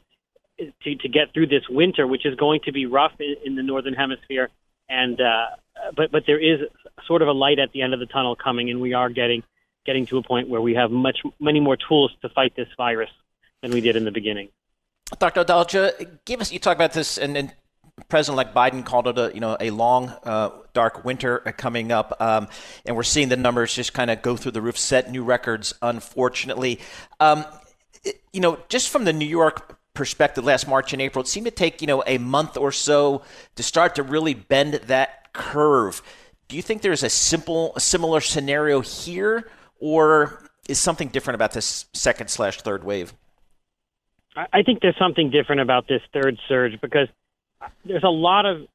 to, 0.59 0.95
to 0.97 1.09
get 1.09 1.33
through 1.33 1.47
this 1.47 1.62
winter, 1.71 2.07
which 2.07 2.27
is 2.27 2.35
going 2.35 2.61
to 2.64 2.73
be 2.73 2.87
rough 2.87 3.12
in, 3.21 3.37
in 3.45 3.55
the 3.55 3.62
northern 3.62 3.95
hemisphere. 3.95 4.51
And 4.88 5.21
uh, 5.21 5.47
but 5.95 6.11
but 6.11 6.25
there 6.27 6.41
is 6.41 6.61
sort 7.07 7.23
of 7.23 7.29
a 7.29 7.33
light 7.33 7.59
at 7.59 7.73
the 7.73 7.83
end 7.83 7.95
of 7.95 8.01
the 8.01 8.07
tunnel 8.07 8.35
coming, 8.35 8.71
and 8.71 8.81
we 8.81 8.95
are 8.95 9.11
getting 9.11 9.43
getting 9.87 10.07
to 10.07 10.19
a 10.19 10.23
point 10.23 10.49
where 10.49 10.61
we 10.61 10.75
have 10.75 10.91
much 10.91 11.19
many 11.38 11.61
more 11.61 11.77
tools 11.77 12.11
to 12.23 12.29
fight 12.31 12.55
this 12.57 12.69
virus 12.77 13.11
than 13.62 13.71
we 13.71 13.81
did 13.81 13.97
in 13.97 14.05
the 14.05 14.11
beginning. 14.11 14.49
Dr. 15.18 15.44
Adalja, 15.44 16.18
give 16.25 16.40
us. 16.40 16.53
You 16.53 16.59
talk 16.59 16.77
about 16.77 16.92
this, 16.92 17.16
and, 17.16 17.37
and 17.37 17.53
President-elect 18.09 18.55
Biden 18.55 18.85
called 18.85 19.09
it 19.09 19.18
a 19.18 19.31
you 19.35 19.40
know 19.40 19.57
a 19.59 19.71
long, 19.71 20.11
uh, 20.25 20.51
dark 20.75 21.05
winter 21.05 21.38
coming 21.57 21.90
up, 21.90 22.21
um, 22.21 22.49
and 22.85 22.94
we're 22.94 23.03
seeing 23.03 23.29
the 23.29 23.37
numbers 23.37 23.75
just 23.75 23.92
kind 23.92 24.11
of 24.11 24.23
go 24.23 24.37
through 24.37 24.53
the 24.53 24.62
roof, 24.62 24.79
set 24.79 25.11
new 25.11 25.25
records. 25.25 25.75
Unfortunately, 25.83 26.79
um, 27.21 27.44
it, 28.05 28.21
you 28.33 28.40
know, 28.40 28.59
just 28.68 28.90
from 28.90 29.05
the 29.05 29.12
New 29.12 29.27
York 29.27 29.79
perspective, 29.94 30.44
last 30.44 30.68
March 30.68 30.92
and 30.92 31.03
April, 31.03 31.23
it 31.23 31.27
seemed 31.29 31.47
to 31.47 31.51
take 31.51 31.81
you 31.81 31.87
know 31.87 32.03
a 32.07 32.18
month 32.18 32.57
or 32.57 32.71
so 32.71 33.23
to 33.57 33.62
start 33.62 33.94
to 33.94 34.03
really 34.03 34.35
bend 34.35 34.75
that 34.75 35.33
curve. 35.33 36.03
Do 36.49 36.57
you 36.57 36.62
think 36.62 36.83
there's 36.83 37.03
a 37.03 37.11
simple, 37.11 37.73
a 37.77 37.81
similar 37.81 38.21
scenario 38.21 38.81
here, 38.81 39.51
or 39.81 40.49
is 40.68 40.79
something 40.79 41.09
different 41.09 41.35
about 41.35 41.53
this 41.53 41.87
second 41.92 42.29
slash 42.29 42.61
third 42.62 42.85
wave? 42.85 43.14
I 44.53 44.62
think 44.62 44.81
there's 44.81 44.98
something 44.98 45.31
different 45.31 45.62
about 45.62 45.88
this 45.88 46.03
third 46.12 46.38
surge 46.48 46.81
because 46.81 47.09
there's 47.85 48.05
a 48.05 48.11
lot 48.11 48.46
of 48.46 48.66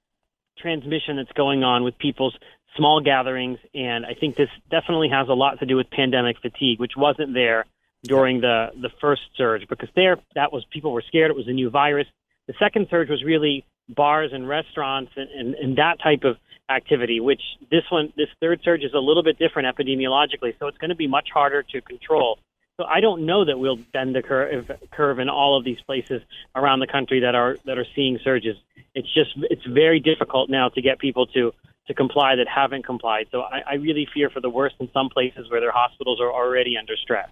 transmission 0.58 1.18
that's 1.18 1.32
going 1.32 1.64
on 1.64 1.84
with 1.84 1.98
people's 1.98 2.36
small 2.76 3.02
gatherings, 3.02 3.60
and 3.74 4.06
I 4.06 4.14
think 4.14 4.36
this 4.36 4.50
definitely 4.70 5.10
has 5.10 5.30
a 5.30 5.34
lot 5.34 5.60
to 5.60 5.66
do 5.66 5.76
with 5.78 5.90
pandemic 5.90 6.38
fatigue, 6.42 6.80
which 6.80 6.94
wasn't 6.98 7.34
there 7.34 7.66
during 8.04 8.42
the 8.42 8.72
the 8.82 8.90
first 9.00 9.22
surge 9.38 9.66
because 9.70 9.88
there 9.96 10.18
that 10.36 10.52
was 10.52 10.66
people 10.72 10.92
were 10.92 11.04
scared 11.08 11.32
it 11.32 11.38
was 11.38 11.48
a 11.48 11.54
new 11.54 11.70
virus. 11.70 12.08
The 12.48 12.54
second 12.60 12.88
surge 12.90 13.10
was 13.10 13.24
really 13.24 13.66
bars 13.88 14.32
and 14.34 14.48
restaurants 14.48 15.12
and, 15.16 15.30
and, 15.30 15.56
and 15.56 15.78
that 15.78 16.02
type 16.04 16.24
of 16.26 16.38
activity, 16.70 17.20
which 17.20 17.42
this 17.72 17.84
one 17.90 18.12
this 18.18 18.28
third 18.42 18.60
surge 18.64 18.84
is 18.84 18.94
a 18.94 19.00
little 19.00 19.24
bit 19.24 19.40
different 19.40 19.74
epidemiologically, 19.74 20.58
so 20.60 20.68
it's 20.68 20.78
going 20.78 20.90
to 20.90 20.96
be 20.96 21.08
much 21.08 21.30
harder 21.34 21.64
to 21.64 21.82
control. 21.82 22.38
So 22.78 22.86
I 22.86 23.02
don't 23.02 23.26
know 23.26 23.46
that 23.46 23.60
we'll 23.60 23.78
bend 23.94 24.16
the 24.16 24.24
curve, 24.24 24.72
curve 24.92 25.20
in 25.20 25.30
all 25.30 25.58
of 25.58 25.64
these 25.64 25.80
places 25.86 26.22
around 26.56 26.80
the 26.80 26.88
country 26.88 27.20
that 27.20 27.36
are 27.36 27.58
that 27.66 27.78
are 27.78 27.86
seeing 27.96 28.20
surges. 28.24 28.56
It's 28.96 29.14
just 29.14 29.32
it's 29.52 29.66
very 29.66 30.00
difficult 30.00 30.50
now 30.50 30.70
to 30.70 30.82
get 30.82 30.98
people 30.98 31.28
to 31.28 31.54
to 31.88 31.94
comply 31.94 32.36
that 32.36 32.48
haven't 32.48 32.84
complied. 32.84 33.28
So 33.32 33.42
I, 33.42 33.62
I 33.72 33.74
really 33.76 34.08
fear 34.12 34.30
for 34.30 34.40
the 34.40 34.50
worst 34.50 34.76
in 34.80 34.90
some 34.92 35.10
places 35.10 35.52
where 35.52 35.60
their 35.60 35.72
hospitals 35.72 36.20
are 36.20 36.32
already 36.32 36.78
under 36.78 36.96
stress. 36.96 37.30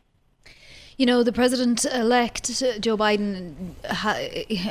You 0.98 1.06
know, 1.08 1.24
the 1.24 1.32
president 1.32 1.86
elect, 1.86 2.62
uh, 2.62 2.78
Joe 2.78 2.96
Biden, 2.96 3.74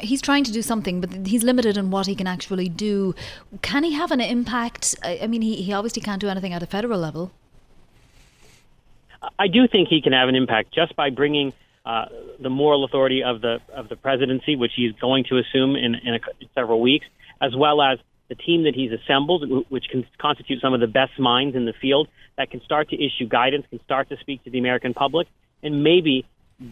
he's 0.02 0.22
trying 0.22 0.44
to 0.44 0.52
do 0.52 0.62
something, 0.62 1.00
but 1.00 1.26
he's 1.26 1.42
limited 1.42 1.76
in 1.76 1.90
what 1.90 2.06
he 2.06 2.14
can 2.14 2.28
actually 2.28 2.68
do. 2.68 3.14
Can 3.62 3.82
he 3.82 3.94
have 3.94 4.12
an 4.12 4.20
impact? 4.20 4.94
I 5.02 5.26
mean, 5.26 5.42
he, 5.42 5.56
he 5.56 5.72
obviously 5.72 6.02
can't 6.02 6.20
do 6.20 6.28
anything 6.28 6.52
at 6.52 6.62
a 6.62 6.66
federal 6.66 7.00
level. 7.00 7.32
I 9.38 9.48
do 9.48 9.68
think 9.68 9.88
he 9.88 10.00
can 10.02 10.12
have 10.12 10.28
an 10.28 10.34
impact 10.34 10.72
just 10.72 10.96
by 10.96 11.10
bringing 11.10 11.52
uh, 11.84 12.06
the 12.40 12.50
moral 12.50 12.84
authority 12.84 13.22
of 13.22 13.40
the 13.40 13.60
of 13.74 13.88
the 13.88 13.96
presidency, 13.96 14.56
which 14.56 14.72
he's 14.76 14.92
going 15.00 15.24
to 15.24 15.38
assume 15.38 15.76
in, 15.76 15.94
in, 15.94 16.14
a, 16.14 16.20
in 16.40 16.48
several 16.54 16.80
weeks, 16.80 17.06
as 17.40 17.54
well 17.56 17.82
as 17.82 17.98
the 18.28 18.34
team 18.34 18.64
that 18.64 18.74
he's 18.74 18.92
assembled, 18.92 19.66
which 19.68 19.88
can 19.90 20.06
constitute 20.18 20.60
some 20.60 20.72
of 20.72 20.80
the 20.80 20.86
best 20.86 21.18
minds 21.18 21.56
in 21.56 21.64
the 21.64 21.72
field, 21.72 22.08
that 22.36 22.50
can 22.50 22.60
start 22.62 22.88
to 22.90 22.96
issue 22.96 23.26
guidance, 23.26 23.66
can 23.70 23.82
start 23.82 24.08
to 24.08 24.16
speak 24.18 24.44
to 24.44 24.50
the 24.50 24.58
American 24.58 24.94
public, 24.94 25.26
and 25.62 25.82
maybe 25.82 26.24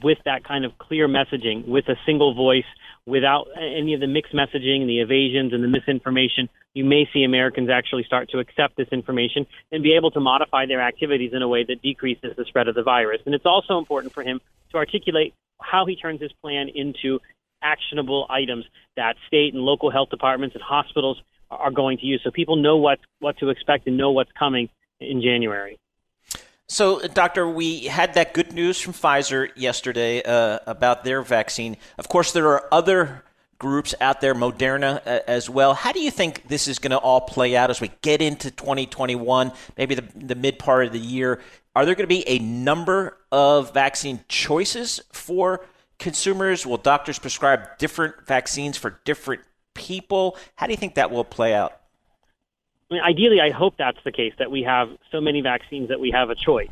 with 0.03 0.19
that 0.25 0.45
kind 0.45 0.65
of 0.65 0.77
clear 0.79 1.09
messaging, 1.09 1.67
with 1.67 1.89
a 1.89 1.97
single 2.05 2.35
voice, 2.35 2.67
without 3.07 3.47
any 3.57 3.95
of 3.95 4.01
the 4.01 4.07
mixed 4.07 4.35
messaging, 4.35 4.81
and 4.81 4.89
the 4.89 5.01
evasions, 5.01 5.53
and 5.53 5.65
the 5.65 5.69
misinformation, 5.69 6.49
you 6.75 6.85
may 6.85 7.09
see 7.13 7.25
Americans 7.25 7.71
actually 7.71 8.05
start 8.05 8.29
to 8.31 8.39
accept 8.39 8.77
this 8.77 8.89
information 8.93 9.47
and 9.73 9.83
be 9.83 9.95
able 9.95 10.11
to 10.11 10.21
modify 10.21 10.67
their 10.67 10.83
activities 10.83 11.33
in 11.33 11.43
a 11.43 11.49
way 11.49 11.65
that 11.65 11.81
decreases 11.83 12.37
the 12.37 12.45
spread 12.45 12.69
of 12.69 12.75
the 12.75 12.83
virus. 12.83 13.21
And 13.25 13.35
it's 13.35 13.47
also 13.47 13.79
important 13.79 14.13
for 14.13 14.23
him 14.23 14.41
to 14.71 14.77
articulate 14.77 15.33
how 15.61 15.87
he 15.87 15.97
turns 15.97 16.21
his 16.21 16.33
plan 16.43 16.69
into 16.75 17.19
actionable 17.63 18.27
items 18.31 18.65
that 18.97 19.17
state 19.27 19.55
and 19.55 19.63
local 19.63 19.91
health 19.91 20.11
departments 20.11 20.55
and 20.55 20.63
hospitals 20.63 21.21
are 21.51 21.71
going 21.71 21.99
to 21.99 22.07
use 22.07 22.21
so 22.23 22.31
people 22.31 22.57
know 22.57 22.77
what, 22.77 22.99
what 23.21 23.39
to 23.39 23.49
expect 23.49 23.87
and 23.87 23.97
know 23.97 24.11
what's 24.11 24.31
coming 24.39 24.69
in 25.01 25.23
January. 25.23 25.79
So, 26.71 27.01
Doctor, 27.01 27.49
we 27.49 27.85
had 27.85 28.13
that 28.15 28.35
good 28.35 28.53
news 28.53 28.79
from 28.79 28.93
Pfizer 28.93 29.49
yesterday 29.57 30.23
uh, 30.23 30.59
about 30.67 31.03
their 31.03 31.23
vaccine. 31.23 31.79
Of 31.97 32.11
course, 32.11 32.33
there 32.33 32.47
are 32.49 32.69
other 32.71 33.25
groups 33.59 33.95
out 34.03 34.21
there, 34.21 34.35
Moderna 34.35 35.01
uh, 35.07 35.21
as 35.27 35.49
well. 35.49 35.73
How 35.73 35.93
do 35.93 36.01
you 36.01 36.11
think 36.11 36.47
this 36.47 36.69
is 36.69 36.79
going 36.79 36.91
to 36.91 36.99
all 36.99 37.23
play 37.23 37.57
out 37.57 37.71
as 37.71 37.81
we 37.81 37.91
get 38.03 38.21
into 38.21 38.51
2021, 38.51 39.51
maybe 39.79 39.95
the, 39.95 40.05
the 40.15 40.35
mid 40.35 40.59
part 40.59 40.87
of 40.87 40.93
the 40.93 40.99
year? 40.99 41.41
Are 41.75 41.87
there 41.87 41.95
going 41.95 42.05
to 42.05 42.07
be 42.07 42.29
a 42.29 42.39
number 42.39 43.17
of 43.33 43.73
vaccine 43.73 44.21
choices 44.29 45.01
for 45.11 45.65
consumers? 45.99 46.67
Will 46.67 46.77
doctors 46.77 47.19
prescribe 47.19 47.79
different 47.79 48.27
vaccines 48.27 48.77
for 48.77 49.01
different 49.07 49.41
people? 49.73 50.37
How 50.57 50.67
do 50.67 50.73
you 50.73 50.77
think 50.77 50.97
that 50.97 51.11
will 51.11 51.25
play 51.25 51.55
out? 51.55 51.78
I 52.91 52.95
mean, 52.95 53.03
ideally, 53.03 53.41
I 53.41 53.51
hope 53.51 53.75
that's 53.77 53.99
the 54.05 54.13
case 54.13 54.33
that 54.39 54.51
we 54.51 54.63
have 54.63 54.89
so 55.13 55.21
many 55.21 55.43
vaccines 55.43 55.89
that 55.89 56.01
we 56.01 56.11
have 56.11 56.31
a 56.31 56.35
choice. 56.35 56.71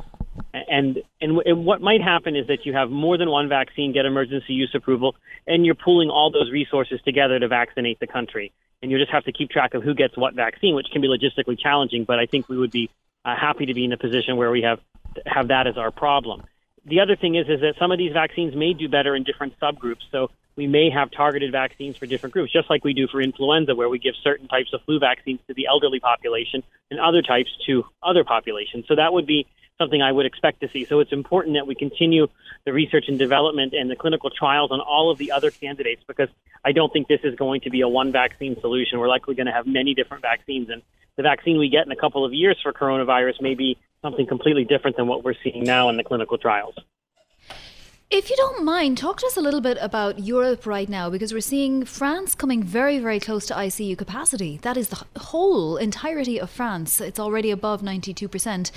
And, 0.53 1.03
and 1.21 1.39
and 1.45 1.65
what 1.65 1.81
might 1.81 2.03
happen 2.03 2.37
is 2.37 2.47
that 2.49 2.65
you 2.65 2.73
have 2.73 2.91
more 2.91 3.19
than 3.19 3.31
one 3.31 3.49
vaccine 3.49 3.93
get 3.93 4.07
emergency 4.07 4.55
use 4.55 4.75
approval, 4.75 5.15
and 5.47 5.65
you're 5.65 5.75
pooling 5.75 6.11
all 6.11 6.31
those 6.31 6.51
resources 6.51 7.01
together 7.03 7.39
to 7.39 7.49
vaccinate 7.49 8.01
the 8.01 8.07
country. 8.07 8.53
And 8.83 8.91
you 8.91 8.99
just 8.99 9.11
have 9.13 9.25
to 9.25 9.33
keep 9.33 9.51
track 9.51 9.75
of 9.75 9.83
who 9.83 9.95
gets 9.95 10.17
what 10.17 10.35
vaccine, 10.35 10.75
which 10.75 10.89
can 10.93 11.01
be 11.01 11.09
logistically 11.09 11.59
challenging. 11.59 12.05
But 12.05 12.19
I 12.19 12.27
think 12.27 12.49
we 12.49 12.59
would 12.59 12.71
be 12.71 12.91
uh, 13.25 13.35
happy 13.35 13.67
to 13.67 13.75
be 13.75 13.85
in 13.85 13.93
a 13.93 13.99
position 13.99 14.37
where 14.37 14.51
we 14.51 14.63
have 14.63 14.81
have 15.27 15.49
that 15.49 15.67
as 15.67 15.77
our 15.77 15.91
problem. 15.91 16.45
The 16.85 17.01
other 17.01 17.17
thing 17.17 17.35
is 17.35 17.49
is 17.49 17.61
that 17.61 17.75
some 17.79 17.93
of 17.93 17.99
these 17.99 18.13
vaccines 18.13 18.55
may 18.55 18.73
do 18.73 18.89
better 18.89 19.15
in 19.17 19.25
different 19.25 19.59
subgroups. 19.61 20.03
So 20.13 20.31
we 20.57 20.67
may 20.67 20.91
have 20.91 21.11
targeted 21.11 21.53
vaccines 21.53 21.97
for 21.97 22.07
different 22.07 22.33
groups, 22.33 22.53
just 22.53 22.71
like 22.71 22.83
we 22.83 22.95
do 22.95 23.07
for 23.07 23.21
influenza, 23.21 23.75
where 23.75 23.89
we 23.89 23.99
give 23.99 24.15
certain 24.23 24.49
types 24.49 24.73
of 24.73 24.83
flu 24.83 24.99
vaccines 24.99 25.41
to 25.49 25.55
the 25.55 25.67
elderly 25.67 26.01
population 26.01 26.63
and 26.91 26.99
other 26.99 27.21
types 27.23 27.51
to 27.67 27.85
other 28.03 28.25
populations. 28.25 28.87
So 28.89 28.97
that 28.97 29.13
would 29.13 29.27
be 29.27 29.47
something 29.79 30.01
I 30.01 30.11
would 30.11 30.25
expect 30.25 30.61
to 30.61 30.69
see. 30.69 30.87
So 30.87 31.01
it's 31.01 31.13
important 31.13 31.57
that 31.57 31.67
we 31.67 31.75
continue 31.75 32.29
the 32.65 32.73
research 32.73 33.05
and 33.09 33.19
development 33.19 33.75
and 33.75 33.91
the 33.91 33.97
clinical 33.97 34.31
trials 34.31 34.71
on 34.71 34.81
all 34.81 35.11
of 35.11 35.19
the 35.19 35.33
other 35.33 35.51
candidates 35.51 36.03
because 36.07 36.29
I 36.65 36.73
don't 36.73 36.91
think 36.93 37.09
this 37.09 37.21
is 37.25 37.35
going 37.35 37.61
to 37.63 37.71
be 37.71 37.83
a 37.83 37.89
one 37.89 38.11
vaccine 38.11 38.59
solution. 38.61 38.99
We're 38.99 39.09
likely 39.09 39.35
going 39.35 39.47
to 39.47 39.53
have 39.53 39.67
many 39.67 39.93
different 39.93 40.23
vaccines, 40.23 40.71
and 40.71 40.83
the 41.17 41.23
vaccine 41.23 41.59
we 41.59 41.69
get 41.69 41.85
in 41.87 41.93
a 41.93 41.97
couple 41.97 42.25
of 42.25 42.33
years 42.33 42.59
for 42.63 42.73
coronavirus 42.73 43.41
may 43.41 43.55
be 43.55 43.77
something 44.03 44.27
completely 44.27 44.65
different 44.65 44.97
than 44.97 45.07
what 45.07 45.25
we're 45.25 45.35
seeing 45.45 45.65
now 45.65 45.91
in 45.91 45.97
the 45.97 46.05
clinical 46.05 46.39
trials. 46.39 46.75
If 48.09 48.31
you 48.31 48.37
don't 48.37 48.65
mind, 48.65 48.99
talk 48.99 49.19
to 49.19 49.27
us 49.27 49.37
a 49.37 49.41
little 49.41 49.61
bit 49.61 49.79
about 49.81 50.21
Europe 50.21 50.65
right 50.65 50.89
now 50.89 51.11
because 51.11 51.33
we're 51.33 51.41
seeing 51.41 51.85
France 51.85 52.37
coming 52.37 52.63
very, 52.63 53.01
very 53.01 53.19
close 53.19 53.47
to 53.47 53.55
ICU 53.55 53.99
capacity. 53.99 54.61
That 54.63 54.77
is 54.77 54.91
the 54.91 55.05
whole 55.19 55.77
entirety 55.77 56.39
of 56.39 56.49
France. 56.49 57.01
It's 57.01 57.19
already 57.19 57.51
above 57.51 57.83
92% 57.83 58.71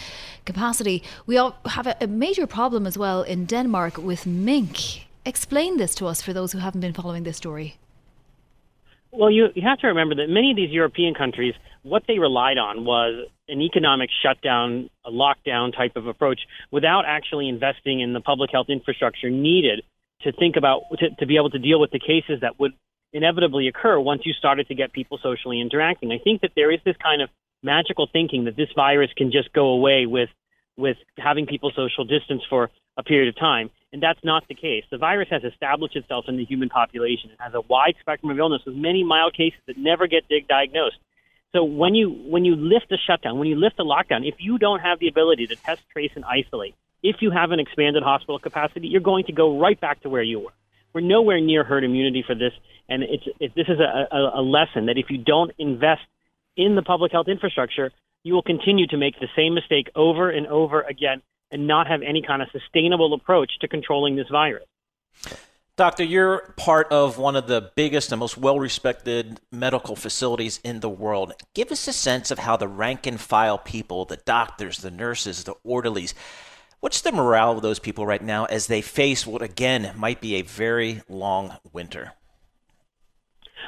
capacity. 0.46 1.04
We 1.28 1.36
have 1.36 1.96
a 2.02 2.08
major 2.08 2.48
problem 2.48 2.88
as 2.88 2.98
well 2.98 3.22
in 3.22 3.46
Denmark 3.46 4.00
with 4.00 4.26
mink. 4.26 5.06
Explain 5.28 5.78
this 5.78 5.94
to 5.96 6.08
us 6.08 6.24
for 6.24 6.34
those 6.34 6.54
who 6.54 6.58
haven't 6.58 6.82
been 6.82 6.94
following 6.94 7.22
this 7.22 7.38
story. 7.38 7.78
Well, 9.12 9.30
you, 9.30 9.50
you 9.54 9.62
have 9.62 9.78
to 9.82 9.88
remember 9.88 10.15
that 10.15 10.30
many 10.30 10.50
of 10.50 10.58
these 10.58 10.72
European 10.72 11.13
countries, 11.13 11.54
what 11.84 12.02
they 12.08 12.18
relied 12.18 12.58
on 12.58 12.84
was 12.84 13.28
an 13.50 13.62
economic 13.62 14.10
shutdown, 14.24 14.90
a 15.06 15.12
lockdown 15.12 15.76
type 15.76 15.96
of 15.96 16.08
approach 16.08 16.40
without 16.72 17.04
actually 17.08 17.50
investing 17.50 18.00
in 18.00 18.14
the 18.14 18.22
public 18.22 18.52
health 18.52 18.68
infrastructure 18.70 19.30
needed 19.30 19.84
to 20.22 20.32
think 20.32 20.56
about, 20.58 20.82
to, 21.00 21.10
to 21.20 21.26
be 21.26 21.38
able 21.38 21.50
to 21.50 21.60
deal 21.60 21.80
with 21.80 21.92
the 21.92 22.00
cases 22.00 22.42
that 22.42 22.60
would 22.60 22.74
inevitably 23.14 23.68
occur 23.68 24.00
once 24.00 24.22
you 24.26 24.34
started 24.34 24.68
to 24.68 24.76
get 24.76 24.94
people 24.94 25.20
socially 25.22 25.60
interacting. 25.60 26.12
I 26.12 26.20
think 26.24 26.42
that 26.42 26.52
there 26.56 26.72
is 26.72 26.80
this 26.86 26.96
kind 27.02 27.22
of 27.22 27.30
magical 27.64 28.08
thinking 28.12 28.46
that 28.46 28.56
this 28.56 28.70
virus 28.76 29.10
can 29.18 29.32
just 29.32 29.52
go 29.54 29.70
away 29.70 30.06
with 30.06 30.30
with 30.78 30.96
having 31.18 31.46
people 31.46 31.72
social 31.76 32.06
distance 32.06 32.42
for 32.50 32.70
a 32.98 33.04
period 33.04 33.28
of 33.28 33.38
time. 33.38 33.70
And 33.92 34.02
that's 34.02 34.20
not 34.24 34.48
the 34.48 34.56
case. 34.56 34.84
The 34.90 34.98
virus 34.98 35.28
has 35.30 35.44
established 35.44 35.96
itself 35.96 36.26
in 36.28 36.38
the 36.38 36.46
human 36.46 36.70
population. 36.70 37.32
It 37.32 37.40
has 37.40 37.54
a 37.54 37.62
wide 37.62 37.96
spectrum 38.00 38.32
of 38.32 38.40
illness 38.40 38.62
with 38.66 38.76
many 38.76 39.04
mild 39.04 39.36
cases 39.36 39.60
that 39.68 39.78
never 39.78 40.08
get 40.08 40.24
diagnosed. 40.48 40.96
So 41.56 41.64
when 41.64 41.96
you 41.96 42.10
when 42.10 42.46
you 42.46 42.56
lift 42.56 42.90
the 42.90 42.98
shutdown, 42.98 43.40
when 43.40 43.48
you 43.48 43.56
lift 43.56 43.78
the 43.78 43.84
lockdown, 43.84 44.28
if 44.28 44.36
you 44.40 44.58
don't 44.58 44.82
have 44.82 45.00
the 45.00 45.08
ability 45.08 45.48
to 45.48 45.56
test, 45.56 45.82
trace, 45.92 46.12
and 46.16 46.24
isolate, 46.26 46.76
if 47.02 47.18
you 47.22 47.32
have 47.32 47.52
an 47.52 47.60
expanded 47.60 48.04
hospital 48.04 48.38
capacity, 48.38 48.88
you're 48.88 49.02
going 49.02 49.26
to 49.26 49.34
go 49.34 49.60
right 49.60 49.80
back 49.80 50.02
to 50.02 50.10
where 50.10 50.22
you 50.22 50.40
were. 50.40 50.54
We're 50.94 51.02
nowhere 51.02 51.40
near 51.40 51.64
herd 51.64 51.84
immunity 51.84 52.24
for 52.26 52.36
this, 52.36 52.54
and 52.88 53.04
it's 53.04 53.24
it, 53.40 53.56
this 53.56 53.68
is 53.68 53.80
a, 53.80 54.16
a, 54.16 54.42
a 54.42 54.44
lesson 54.44 54.86
that 54.88 54.98
if 54.98 55.10
you 55.10 55.18
don't 55.18 55.52
invest 55.58 56.02
in 56.56 56.76
the 56.76 56.84
public 56.84 57.12
health 57.12 57.28
infrastructure, 57.28 57.92
you 58.24 58.34
will 58.34 58.44
continue 58.44 58.86
to 58.88 58.98
make 58.98 59.20
the 59.20 59.28
same 59.36 59.56
mistake 59.56 59.90
over 59.96 60.30
and 60.30 60.46
over 60.48 60.82
again 60.82 61.22
and 61.52 61.68
not 61.68 61.88
have 61.88 62.02
any 62.02 62.22
kind 62.22 62.42
of 62.42 62.50
sustainable 62.52 63.14
approach 63.14 63.52
to 63.62 63.68
controlling 63.68 64.16
this 64.16 64.28
virus. 64.30 64.66
Doctor, 65.80 66.04
you're 66.04 66.54
part 66.58 66.92
of 66.92 67.18
one 67.18 67.38
of 67.38 67.48
the 67.48 67.72
biggest 67.74 68.12
and 68.12 68.20
most 68.20 68.38
well 68.38 68.60
respected 68.60 69.39
medical 69.50 69.96
facilities 69.96 70.60
in 70.62 70.82
the 70.82 70.89
world. 70.89 71.32
Give 71.54 71.72
us 71.72 71.88
a 71.88 71.94
sense 71.94 72.32
of 72.32 72.39
how 72.39 72.58
the 72.58 72.68
rank 72.68 73.08
and 73.08 73.18
file 73.18 73.58
people, 73.58 74.04
the 74.04 74.18
doctors, 74.18 74.80
the 74.80 74.92
nurses, 74.92 75.46
the 75.46 75.54
orderlies, 75.63 76.13
what's 76.82 77.00
the 77.00 77.13
morale 77.13 77.54
of 77.54 77.62
those 77.62 77.80
people 77.80 78.06
right 78.06 78.22
now 78.22 78.44
as 78.44 78.68
they 78.68 78.82
face 78.82 79.26
what, 79.26 79.42
again, 79.42 79.94
might 79.96 80.20
be 80.20 80.36
a 80.36 80.42
very 80.42 81.02
long 81.08 81.56
winter? 81.72 82.12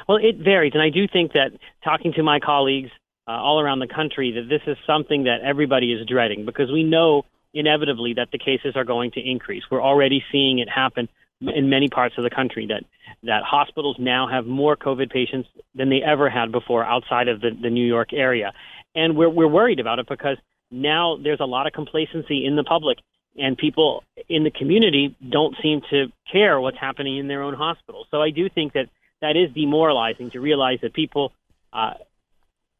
Well, 0.06 0.18
it 0.18 0.36
varies. 0.36 0.72
And 0.74 0.82
I 0.82 0.90
do 0.90 1.08
think 1.08 1.32
that 1.32 1.52
talking 1.82 2.12
to 2.16 2.22
my 2.22 2.40
colleagues 2.40 2.90
uh, 3.26 3.30
all 3.30 3.58
around 3.58 3.78
the 3.78 3.86
country, 3.86 4.32
that 4.32 4.50
this 4.50 4.60
is 4.66 4.76
something 4.86 5.24
that 5.24 5.40
everybody 5.42 5.94
is 5.94 6.06
dreading 6.06 6.44
because 6.44 6.70
we 6.70 6.84
know 6.84 7.24
inevitably 7.54 8.12
that 8.16 8.28
the 8.32 8.38
cases 8.38 8.76
are 8.76 8.84
going 8.84 9.12
to 9.12 9.20
increase. 9.20 9.62
We're 9.70 9.82
already 9.82 10.22
seeing 10.30 10.58
it 10.58 10.68
happen 10.68 11.08
in 11.54 11.68
many 11.68 11.88
parts 11.88 12.14
of 12.18 12.24
the 12.24 12.30
country 12.30 12.66
that 12.66 12.84
that 13.24 13.42
hospitals 13.44 13.96
now 13.98 14.26
have 14.28 14.46
more 14.46 14.76
COVID 14.76 15.10
patients 15.10 15.48
than 15.74 15.90
they 15.90 16.02
ever 16.02 16.28
had 16.28 16.50
before 16.50 16.84
outside 16.84 17.28
of 17.28 17.40
the, 17.40 17.50
the 17.60 17.70
New 17.70 17.86
York 17.86 18.12
area. 18.12 18.52
And 18.94 19.16
we're 19.16 19.30
we're 19.30 19.48
worried 19.48 19.80
about 19.80 19.98
it 19.98 20.08
because 20.08 20.36
now 20.70 21.18
there's 21.22 21.40
a 21.40 21.46
lot 21.46 21.66
of 21.66 21.72
complacency 21.72 22.46
in 22.46 22.56
the 22.56 22.64
public 22.64 22.98
and 23.36 23.56
people 23.56 24.04
in 24.28 24.44
the 24.44 24.50
community 24.50 25.16
don't 25.30 25.56
seem 25.62 25.80
to 25.90 26.06
care 26.30 26.60
what's 26.60 26.78
happening 26.78 27.16
in 27.18 27.28
their 27.28 27.42
own 27.42 27.54
hospital. 27.54 28.06
So 28.10 28.20
I 28.20 28.30
do 28.30 28.48
think 28.48 28.74
that 28.74 28.88
that 29.20 29.36
is 29.36 29.52
demoralizing 29.54 30.30
to 30.32 30.40
realize 30.40 30.78
that 30.82 30.92
people 30.92 31.32
uh, 31.72 31.94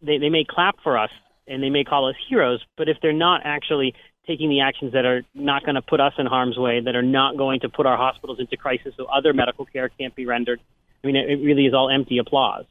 they, 0.02 0.18
they 0.18 0.28
may 0.28 0.44
clap 0.48 0.76
for 0.82 0.98
us 0.98 1.10
and 1.46 1.62
they 1.62 1.70
may 1.70 1.84
call 1.84 2.08
us 2.08 2.16
heroes, 2.28 2.60
but 2.76 2.88
if 2.88 2.98
they're 3.00 3.12
not 3.12 3.42
actually 3.44 3.94
taking 4.26 4.48
the 4.48 4.60
actions 4.60 4.92
that 4.92 5.04
are 5.04 5.22
not 5.34 5.64
going 5.64 5.74
to 5.74 5.82
put 5.82 6.00
us 6.00 6.12
in 6.18 6.26
harm's 6.26 6.56
way, 6.56 6.80
that 6.80 6.94
are 6.94 7.02
not 7.02 7.36
going 7.36 7.60
to 7.60 7.68
put 7.68 7.86
our 7.86 7.96
hospitals 7.96 8.38
into 8.38 8.56
crisis 8.56 8.94
so 8.96 9.04
other 9.06 9.32
medical 9.32 9.64
care 9.64 9.88
can't 9.88 10.14
be 10.14 10.26
rendered. 10.26 10.60
I 11.02 11.06
mean, 11.06 11.16
it 11.16 11.44
really 11.44 11.66
is 11.66 11.74
all 11.74 11.90
empty 11.90 12.18
applause. 12.18 12.64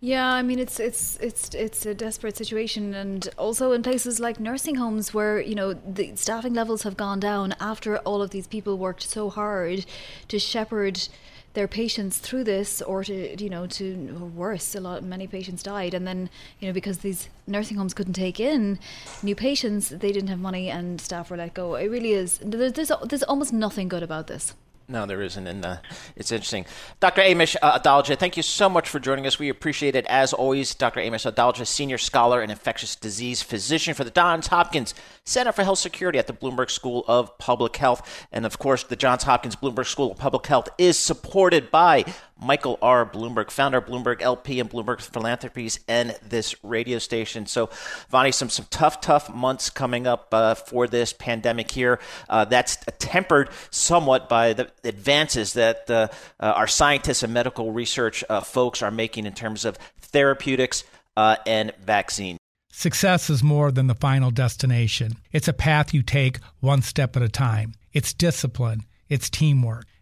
Yeah, 0.00 0.28
I 0.28 0.42
mean 0.42 0.58
it's 0.58 0.78
it's 0.78 1.16
it's 1.22 1.54
it's 1.54 1.86
a 1.86 1.94
desperate 1.94 2.36
situation, 2.36 2.92
and 2.92 3.26
also 3.38 3.72
in 3.72 3.82
places 3.82 4.20
like 4.20 4.38
nursing 4.38 4.74
homes 4.74 5.14
where 5.14 5.40
you 5.40 5.54
know 5.54 5.72
the 5.72 6.14
staffing 6.16 6.52
levels 6.52 6.82
have 6.82 6.98
gone 6.98 7.18
down 7.18 7.54
after 7.58 7.96
all 7.98 8.20
of 8.20 8.28
these 8.30 8.46
people 8.46 8.76
worked 8.76 9.02
so 9.02 9.30
hard 9.30 9.86
to 10.28 10.38
shepherd 10.38 11.08
their 11.56 11.66
patients 11.66 12.18
through 12.18 12.44
this 12.44 12.80
or 12.82 13.02
to 13.02 13.42
you 13.42 13.50
know 13.50 13.66
to 13.66 14.30
worse 14.34 14.74
a 14.74 14.80
lot 14.80 15.02
many 15.02 15.26
patients 15.26 15.62
died. 15.62 15.94
And 15.94 16.06
then 16.06 16.30
you 16.60 16.68
know 16.68 16.74
because 16.74 16.98
these 16.98 17.28
nursing 17.46 17.76
homes 17.78 17.94
couldn't 17.94 18.12
take 18.12 18.38
in 18.38 18.78
new 19.22 19.34
patients 19.34 19.88
they 19.88 20.12
didn't 20.12 20.28
have 20.28 20.38
money 20.38 20.70
and 20.70 21.00
staff 21.00 21.30
were 21.30 21.36
let 21.36 21.54
go. 21.54 21.74
It 21.74 21.88
really 21.90 22.12
is 22.12 22.38
there's 22.38 22.74
there's, 22.74 22.92
there's 23.08 23.22
almost 23.24 23.52
nothing 23.52 23.88
good 23.88 24.04
about 24.04 24.28
this 24.28 24.54
no, 24.88 25.04
there 25.04 25.20
isn't, 25.20 25.46
and 25.46 25.64
uh, 25.64 25.76
it's 26.14 26.30
interesting. 26.30 26.64
Dr. 27.00 27.20
Amesh 27.22 27.56
uh, 27.60 27.78
Adalja, 27.78 28.16
thank 28.16 28.36
you 28.36 28.42
so 28.42 28.68
much 28.68 28.88
for 28.88 29.00
joining 29.00 29.26
us. 29.26 29.38
We 29.38 29.48
appreciate 29.48 29.96
it 29.96 30.06
as 30.06 30.32
always. 30.32 30.74
Dr. 30.74 31.00
Amesh 31.00 31.30
Adalja, 31.30 31.66
senior 31.66 31.98
scholar 31.98 32.40
and 32.40 32.52
infectious 32.52 32.94
disease 32.94 33.42
physician 33.42 33.94
for 33.94 34.04
the 34.04 34.10
Johns 34.10 34.46
Hopkins 34.46 34.94
Center 35.24 35.50
for 35.50 35.64
Health 35.64 35.80
Security 35.80 36.20
at 36.20 36.28
the 36.28 36.32
Bloomberg 36.32 36.70
School 36.70 37.04
of 37.08 37.36
Public 37.38 37.76
Health, 37.76 38.26
and 38.30 38.46
of 38.46 38.58
course, 38.60 38.84
the 38.84 38.96
Johns 38.96 39.24
Hopkins 39.24 39.56
Bloomberg 39.56 39.86
School 39.86 40.12
of 40.12 40.18
Public 40.18 40.46
Health 40.46 40.68
is 40.78 40.96
supported 40.96 41.70
by 41.72 42.04
Michael 42.40 42.78
R. 42.82 43.06
Bloomberg, 43.06 43.50
founder 43.50 43.78
of 43.78 43.86
Bloomberg 43.86 44.20
LP 44.20 44.60
and 44.60 44.70
Bloomberg 44.70 45.00
Philanthropies 45.00 45.80
and 45.88 46.16
this 46.22 46.54
radio 46.62 46.98
station. 46.98 47.46
So, 47.46 47.70
Vonnie, 48.10 48.32
some, 48.32 48.50
some 48.50 48.66
tough, 48.70 49.00
tough 49.00 49.32
months 49.32 49.70
coming 49.70 50.06
up 50.06 50.28
uh, 50.32 50.54
for 50.54 50.86
this 50.86 51.12
pandemic 51.12 51.70
here. 51.70 51.98
Uh, 52.28 52.44
that's 52.44 52.76
tempered 52.98 53.48
somewhat 53.70 54.28
by 54.28 54.52
the 54.52 54.70
advances 54.84 55.54
that 55.54 55.90
uh, 55.90 56.08
uh 56.40 56.52
our 56.56 56.66
scientists 56.66 57.22
and 57.22 57.32
medical 57.32 57.72
research 57.72 58.24
uh, 58.28 58.40
folks 58.40 58.82
are 58.82 58.90
making 58.90 59.26
in 59.26 59.32
terms 59.32 59.64
of 59.64 59.76
therapeutics 60.00 60.84
uh, 61.16 61.36
and 61.46 61.72
vaccine. 61.80 62.36
Success 62.70 63.30
is 63.30 63.42
more 63.42 63.72
than 63.72 63.86
the 63.86 63.94
final 63.94 64.30
destination. 64.30 65.16
It's 65.32 65.48
a 65.48 65.54
path 65.54 65.94
you 65.94 66.02
take 66.02 66.40
one 66.60 66.82
step 66.82 67.16
at 67.16 67.22
a 67.22 67.28
time. 67.28 67.72
It's 67.92 68.12
discipline, 68.12 68.82
it's 69.08 69.30
teamwork, 69.30 69.86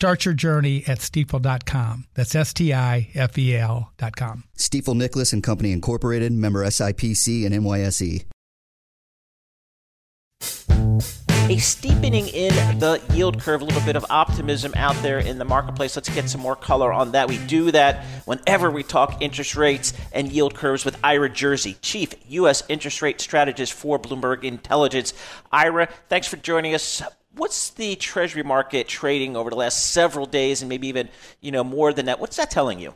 Start 0.00 0.24
your 0.24 0.32
journey 0.32 0.82
at 0.86 1.00
stifel.com. 1.00 2.06
That's 2.14 2.34
S 2.34 2.54
T 2.54 2.72
I 2.72 3.10
F 3.12 3.36
E 3.36 3.54
L.com. 3.54 4.44
Stifel 4.56 4.96
Nicolaus 4.96 5.34
and 5.34 5.42
Company 5.42 5.72
Incorporated, 5.72 6.32
member 6.32 6.64
SIPC 6.64 7.44
and 7.44 7.54
NYSE. 7.54 8.24
A 11.50 11.58
steepening 11.58 12.28
in 12.28 12.54
the 12.78 13.02
yield 13.12 13.42
curve, 13.42 13.60
a 13.60 13.64
little 13.66 13.82
bit 13.82 13.94
of 13.94 14.06
optimism 14.08 14.72
out 14.74 14.96
there 15.02 15.18
in 15.18 15.36
the 15.36 15.44
marketplace. 15.44 15.94
Let's 15.96 16.08
get 16.08 16.30
some 16.30 16.40
more 16.40 16.56
color 16.56 16.90
on 16.90 17.12
that. 17.12 17.28
We 17.28 17.36
do 17.36 17.70
that 17.72 18.02
whenever 18.24 18.70
we 18.70 18.82
talk 18.82 19.20
interest 19.20 19.54
rates 19.54 19.92
and 20.14 20.32
yield 20.32 20.54
curves 20.54 20.82
with 20.82 20.96
Ira 21.04 21.28
Jersey, 21.28 21.76
Chief 21.82 22.14
U.S. 22.28 22.62
Interest 22.70 23.02
Rate 23.02 23.20
Strategist 23.20 23.74
for 23.74 23.98
Bloomberg 23.98 24.44
Intelligence. 24.44 25.12
Ira, 25.52 25.90
thanks 26.08 26.26
for 26.26 26.36
joining 26.38 26.74
us 26.74 27.02
what's 27.40 27.70
the 27.70 27.96
treasury 27.96 28.42
market 28.42 28.86
trading 28.86 29.34
over 29.34 29.48
the 29.48 29.56
last 29.56 29.92
several 29.92 30.26
days 30.26 30.60
and 30.60 30.68
maybe 30.68 30.88
even 30.88 31.08
you 31.40 31.50
know 31.50 31.64
more 31.64 31.90
than 31.92 32.06
that? 32.06 32.20
What's 32.20 32.36
that 32.36 32.50
telling 32.50 32.78
you 32.78 32.94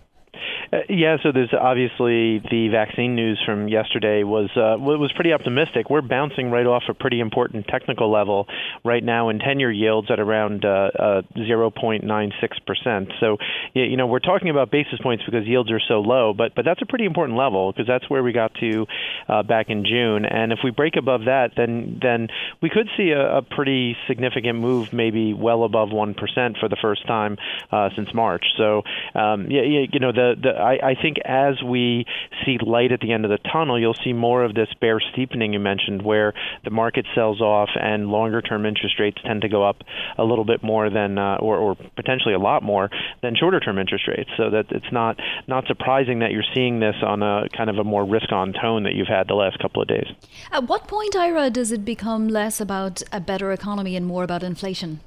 yeah, 0.88 1.16
so 1.22 1.32
there's 1.32 1.52
obviously 1.52 2.38
the 2.50 2.68
vaccine 2.70 3.14
news 3.14 3.40
from 3.44 3.68
yesterday 3.68 4.22
was 4.22 4.50
uh, 4.56 4.76
was 4.78 5.12
pretty 5.12 5.32
optimistic. 5.32 5.90
We're 5.90 6.02
bouncing 6.02 6.50
right 6.50 6.66
off 6.66 6.84
a 6.88 6.94
pretty 6.94 7.20
important 7.20 7.66
technical 7.66 8.10
level 8.10 8.46
right 8.84 9.02
now 9.02 9.28
in 9.28 9.38
10-year 9.38 9.70
yields 9.70 10.10
at 10.10 10.20
around 10.20 10.64
uh, 10.64 10.90
uh, 10.98 11.22
0.96 11.36 12.66
percent. 12.66 13.12
So 13.20 13.36
you 13.74 13.96
know 13.96 14.06
we're 14.06 14.20
talking 14.20 14.48
about 14.48 14.70
basis 14.70 14.98
points 15.02 15.24
because 15.24 15.46
yields 15.46 15.70
are 15.70 15.80
so 15.80 16.00
low, 16.00 16.32
but 16.32 16.54
but 16.54 16.64
that's 16.64 16.82
a 16.82 16.86
pretty 16.86 17.04
important 17.04 17.36
level 17.38 17.72
because 17.72 17.86
that's 17.86 18.08
where 18.08 18.22
we 18.22 18.32
got 18.32 18.54
to 18.60 18.86
uh, 19.28 19.42
back 19.42 19.68
in 19.68 19.84
June. 19.84 20.24
And 20.24 20.52
if 20.52 20.60
we 20.64 20.70
break 20.70 20.96
above 20.96 21.26
that, 21.26 21.52
then 21.56 21.98
then 22.00 22.28
we 22.62 22.70
could 22.70 22.88
see 22.96 23.10
a, 23.10 23.38
a 23.38 23.42
pretty 23.42 23.96
significant 24.08 24.58
move, 24.58 24.92
maybe 24.92 25.34
well 25.34 25.64
above 25.64 25.90
one 25.90 26.14
percent 26.14 26.56
for 26.58 26.68
the 26.68 26.76
first 26.80 27.06
time 27.06 27.36
uh, 27.70 27.90
since 27.94 28.08
March. 28.14 28.44
So 28.56 28.82
um, 29.14 29.50
yeah, 29.50 29.62
you 29.62 30.00
know 30.00 30.12
the 30.12 30.34
the 30.40 30.63
I, 30.64 30.90
I 30.90 30.94
think 31.00 31.18
as 31.24 31.62
we 31.62 32.06
see 32.44 32.56
light 32.64 32.90
at 32.92 33.00
the 33.00 33.12
end 33.12 33.24
of 33.24 33.30
the 33.30 33.38
tunnel, 33.52 33.78
you'll 33.78 34.00
see 34.02 34.12
more 34.12 34.42
of 34.44 34.54
this 34.54 34.68
bear 34.80 35.00
steepening 35.12 35.52
you 35.52 35.60
mentioned, 35.60 36.02
where 36.02 36.32
the 36.64 36.70
market 36.70 37.06
sells 37.14 37.40
off 37.40 37.68
and 37.74 38.08
longer-term 38.08 38.66
interest 38.66 38.98
rates 38.98 39.18
tend 39.24 39.42
to 39.42 39.48
go 39.48 39.62
up 39.62 39.82
a 40.18 40.24
little 40.24 40.44
bit 40.44 40.62
more 40.62 40.90
than, 40.90 41.18
uh, 41.18 41.36
or, 41.40 41.58
or 41.58 41.76
potentially 41.96 42.34
a 42.34 42.38
lot 42.38 42.62
more 42.62 42.90
than 43.22 43.36
shorter-term 43.36 43.78
interest 43.78 44.08
rates. 44.08 44.30
So 44.36 44.50
that 44.50 44.66
it's 44.70 44.92
not 44.92 45.20
not 45.46 45.66
surprising 45.66 46.20
that 46.20 46.32
you're 46.32 46.50
seeing 46.54 46.80
this 46.80 46.96
on 47.02 47.22
a 47.22 47.46
kind 47.56 47.70
of 47.70 47.76
a 47.78 47.84
more 47.84 48.04
risk-on 48.04 48.54
tone 48.54 48.84
that 48.84 48.94
you've 48.94 49.08
had 49.08 49.28
the 49.28 49.34
last 49.34 49.58
couple 49.58 49.82
of 49.82 49.88
days. 49.88 50.06
At 50.50 50.68
what 50.68 50.88
point, 50.88 51.14
Ira, 51.14 51.50
does 51.50 51.70
it 51.72 51.84
become 51.84 52.28
less 52.28 52.60
about 52.60 53.02
a 53.12 53.20
better 53.20 53.52
economy 53.52 53.96
and 53.96 54.06
more 54.06 54.24
about 54.24 54.42
inflation? 54.42 55.00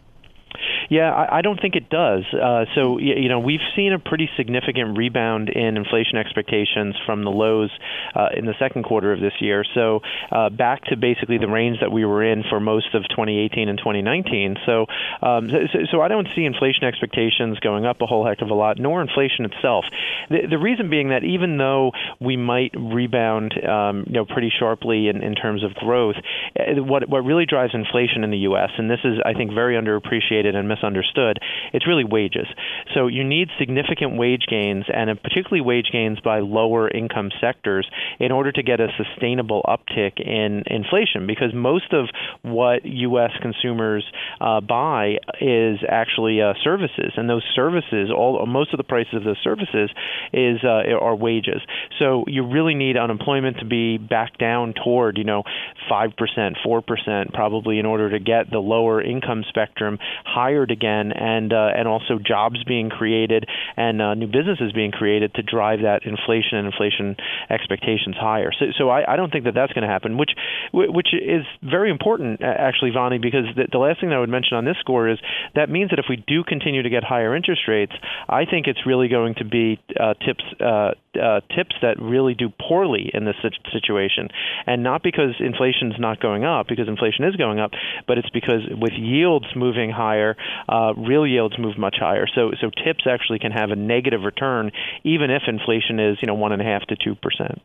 Yeah, 0.90 1.12
I, 1.12 1.40
I 1.40 1.42
don't 1.42 1.60
think 1.60 1.76
it 1.76 1.90
does. 1.90 2.24
Uh, 2.34 2.66
so 2.76 2.98
you 3.00 3.30
know, 3.30 3.40
we've 3.40 3.66
seen 3.76 3.94
a 3.94 4.00
pretty 4.00 4.30
significant 4.38 4.98
rebound 4.98 5.50
in 5.50 5.78
inflation 5.78 6.18
expectations 6.18 6.96
from 7.06 7.24
the 7.24 7.30
lows 7.30 7.72
uh, 8.16 8.30
in 8.36 8.46
the 8.46 8.54
second 8.60 8.84
quarter 8.84 9.12
of 9.12 9.20
this 9.20 9.34
year. 9.40 9.66
So 9.74 10.02
uh, 10.32 10.50
back 10.50 10.86
to 10.86 10.98
basically 10.98 11.38
the 11.38 11.48
range 11.48 11.80
that 11.82 11.92
we 11.92 12.06
were 12.06 12.24
in 12.24 12.44
for 12.50 12.60
most 12.60 12.94
of 12.94 13.04
2018 13.10 13.70
and 13.70 13.78
2019. 13.78 14.56
So, 14.66 14.86
um, 15.22 15.50
so, 15.50 15.80
so 15.92 16.02
I 16.02 16.08
don't 16.08 16.28
see 16.36 16.46
inflation 16.46 16.84
expectations 16.84 17.60
going 17.60 17.86
up 17.86 18.02
a 18.02 18.06
whole 18.06 18.26
heck 18.26 18.42
of 18.42 18.50
a 18.50 18.54
lot, 18.54 18.78
nor 18.80 19.02
inflation 19.02 19.46
itself. 19.46 19.86
The, 20.30 20.48
the 20.50 20.58
reason 20.58 20.90
being 20.90 21.10
that 21.10 21.24
even 21.24 21.58
though 21.58 21.92
we 22.20 22.38
might 22.38 22.72
rebound, 22.78 23.54
um, 23.68 24.06
you 24.08 24.14
know, 24.14 24.26
pretty 24.26 24.52
sharply 24.58 25.10
in, 25.10 25.24
in 25.24 25.36
terms 25.36 25.64
of 25.64 25.74
growth, 25.76 26.16
uh, 26.60 26.82
what 26.84 27.08
what 27.10 27.26
really 27.26 27.46
drives 27.46 27.74
inflation 27.74 28.24
in 28.24 28.32
the 28.32 28.48
U.S. 28.50 28.70
and 28.78 28.90
this 28.90 29.00
is 29.04 29.20
I 29.26 29.34
think 29.34 29.54
very 29.54 29.76
underappreciated 29.76 30.56
and 30.56 30.68
misunderstood. 30.78 31.40
It's 31.74 31.88
really 31.88 32.04
wages. 32.04 32.48
So 32.94 33.08
you 33.08 33.24
need 33.24 33.50
significant 33.60 34.18
wage 34.18 34.46
gains, 34.50 34.86
and 34.94 35.10
particularly 35.22 35.62
wage 35.62 35.90
gains 35.92 36.20
by 36.20 36.40
lower 36.40 36.90
income 36.90 37.30
sectors, 37.42 37.88
in 38.20 38.32
order 38.32 38.52
to 38.52 38.64
get 38.64 38.80
a 38.80 38.88
sustainable 38.98 39.64
uptick 39.68 40.20
in 40.20 40.64
inflation. 40.68 41.28
Because 41.28 41.54
most 41.54 41.94
of 41.94 42.08
what 42.42 42.86
U.S. 42.86 43.32
consumers 43.42 44.06
uh, 44.40 44.62
buy 44.62 45.18
is 45.42 45.80
actually 45.88 46.42
uh, 46.42 46.54
services, 46.64 47.14
and 47.16 47.30
those 47.30 47.44
services, 47.56 48.10
all 48.16 48.46
most 48.46 48.74
of 48.74 48.78
the 48.78 48.84
prices 48.84 49.16
of 49.16 49.24
those 49.24 49.42
services, 49.44 49.90
is 50.34 50.60
uh, 50.64 50.84
are 51.00 51.16
wages. 51.16 51.62
So 52.00 52.26
you 52.28 52.46
really 52.46 52.76
need 52.76 52.98
unemployment 52.98 53.58
to 53.60 53.66
be 53.66 53.98
back 53.98 54.38
down 54.38 54.74
toward 54.74 55.18
you 55.18 55.24
know 55.24 55.44
five 55.90 56.12
percent, 56.18 56.58
four 56.64 56.82
percent, 56.82 57.34
probably 57.34 57.80
in 57.80 57.86
order 57.86 58.10
to 58.12 58.20
get 58.20 58.50
the 58.52 58.60
lower 58.60 59.02
income 59.02 59.44
spectrum 59.50 59.98
higher 60.26 60.66
again, 60.72 61.12
and 61.12 61.54
uh, 61.54 61.70
and 61.76 61.88
also 61.88 62.20
jobs 62.20 62.64
being 62.64 62.90
created 62.90 63.46
and 63.76 64.02
uh, 64.02 64.14
new 64.14 64.28
businesses 64.28 64.72
being 64.74 64.92
created 64.92 65.34
to 65.36 65.42
drive 65.44 65.82
that 65.82 66.06
inflation 66.06 66.58
and 66.58 66.68
inflation 66.68 67.16
expectations 67.50 68.16
higher. 68.20 68.52
So, 68.58 68.66
so 68.78 68.90
I, 68.90 69.14
I 69.14 69.16
don't 69.16 69.32
think 69.32 69.46
that 69.46 69.54
that's 69.54 69.74
going 69.74 69.84
to 69.84 69.90
happen, 69.90 70.18
which 70.18 70.32
which 70.74 71.14
is 71.14 71.46
very 71.64 71.90
important 71.90 72.42
actually, 72.42 72.92
Vonnie, 72.92 73.20
because 73.20 73.46
the, 73.56 73.68
the 73.72 73.78
last 73.78 74.00
thing 74.00 74.10
that 74.10 74.16
I 74.16 74.20
would 74.20 74.30
mention 74.30 74.58
on 74.58 74.66
this 74.66 74.78
score 74.80 75.10
is 75.10 75.20
that 75.56 75.70
means 75.70 75.90
that 75.92 76.00
if 76.00 76.06
we 76.10 76.18
do 76.28 76.44
continue 76.44 76.84
to 76.84 76.90
get 76.90 77.04
higher 77.04 77.36
interest 77.36 77.62
rates, 77.68 77.94
I 78.28 78.46
think 78.46 78.68
it's 78.68 78.86
really 78.86 79.08
going 79.08 79.36
to 79.36 79.46
be 79.46 79.80
uh, 80.00 80.14
TIPS 80.16 80.44
uh, 80.60 80.92
uh, 81.18 81.42
TIPS 81.56 81.76
that 81.82 82.00
really 82.00 82.34
do 82.34 82.50
poorly 82.50 83.10
in 83.14 83.26
this 83.26 83.36
situation, 83.72 84.30
and 84.66 84.84
not 84.84 85.04
because 85.04 85.36
inflation 85.40 85.92
is 85.92 86.00
not 86.00 86.20
going 86.20 86.44
up, 86.44 86.68
because 86.68 86.88
inflation 86.88 87.26
is 87.26 87.36
going 87.36 87.60
up, 87.60 87.72
but 88.08 88.18
it's 88.18 88.30
because 88.30 88.62
with 88.70 88.94
yields 88.94 89.48
moving 89.56 89.90
higher, 89.90 90.36
uh, 90.70 90.94
real 90.96 91.26
yields 91.26 91.58
move 91.58 91.78
much 91.78 91.98
higher. 92.00 92.28
So 92.34 92.52
so 92.60 92.70
TIPS 92.70 93.06
actually 93.10 93.40
can 93.40 93.52
have 93.52 93.72
a 93.72 93.76
negative 93.76 94.22
return 94.22 94.72
even 95.04 95.32
if 95.32 95.44
inflation 95.48 96.00
is 96.00 96.18
you 96.22 96.28
know 96.28 96.36
one 96.36 96.52
and 96.52 96.62
a 96.62 96.66
half 96.66 96.84
to 96.88 96.96
two 96.96 97.16
percent. 97.16 97.62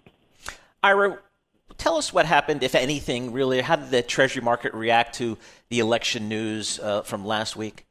Ira, 0.83 1.19
tell 1.79 1.97
us 1.97 2.13
what 2.13 2.27
happened, 2.27 2.63
if 2.63 2.75
anything, 2.75 3.33
really. 3.33 3.61
How 3.61 3.77
did 3.77 3.91
the 3.91 4.03
Treasury 4.03 4.43
market 4.43 4.75
react 4.75 5.15
to 5.17 5.39
the 5.69 5.79
election 5.79 6.29
news 6.29 6.81
uh, 6.81 7.03
from 7.03 7.25
last 7.25 7.57
week? 7.57 7.87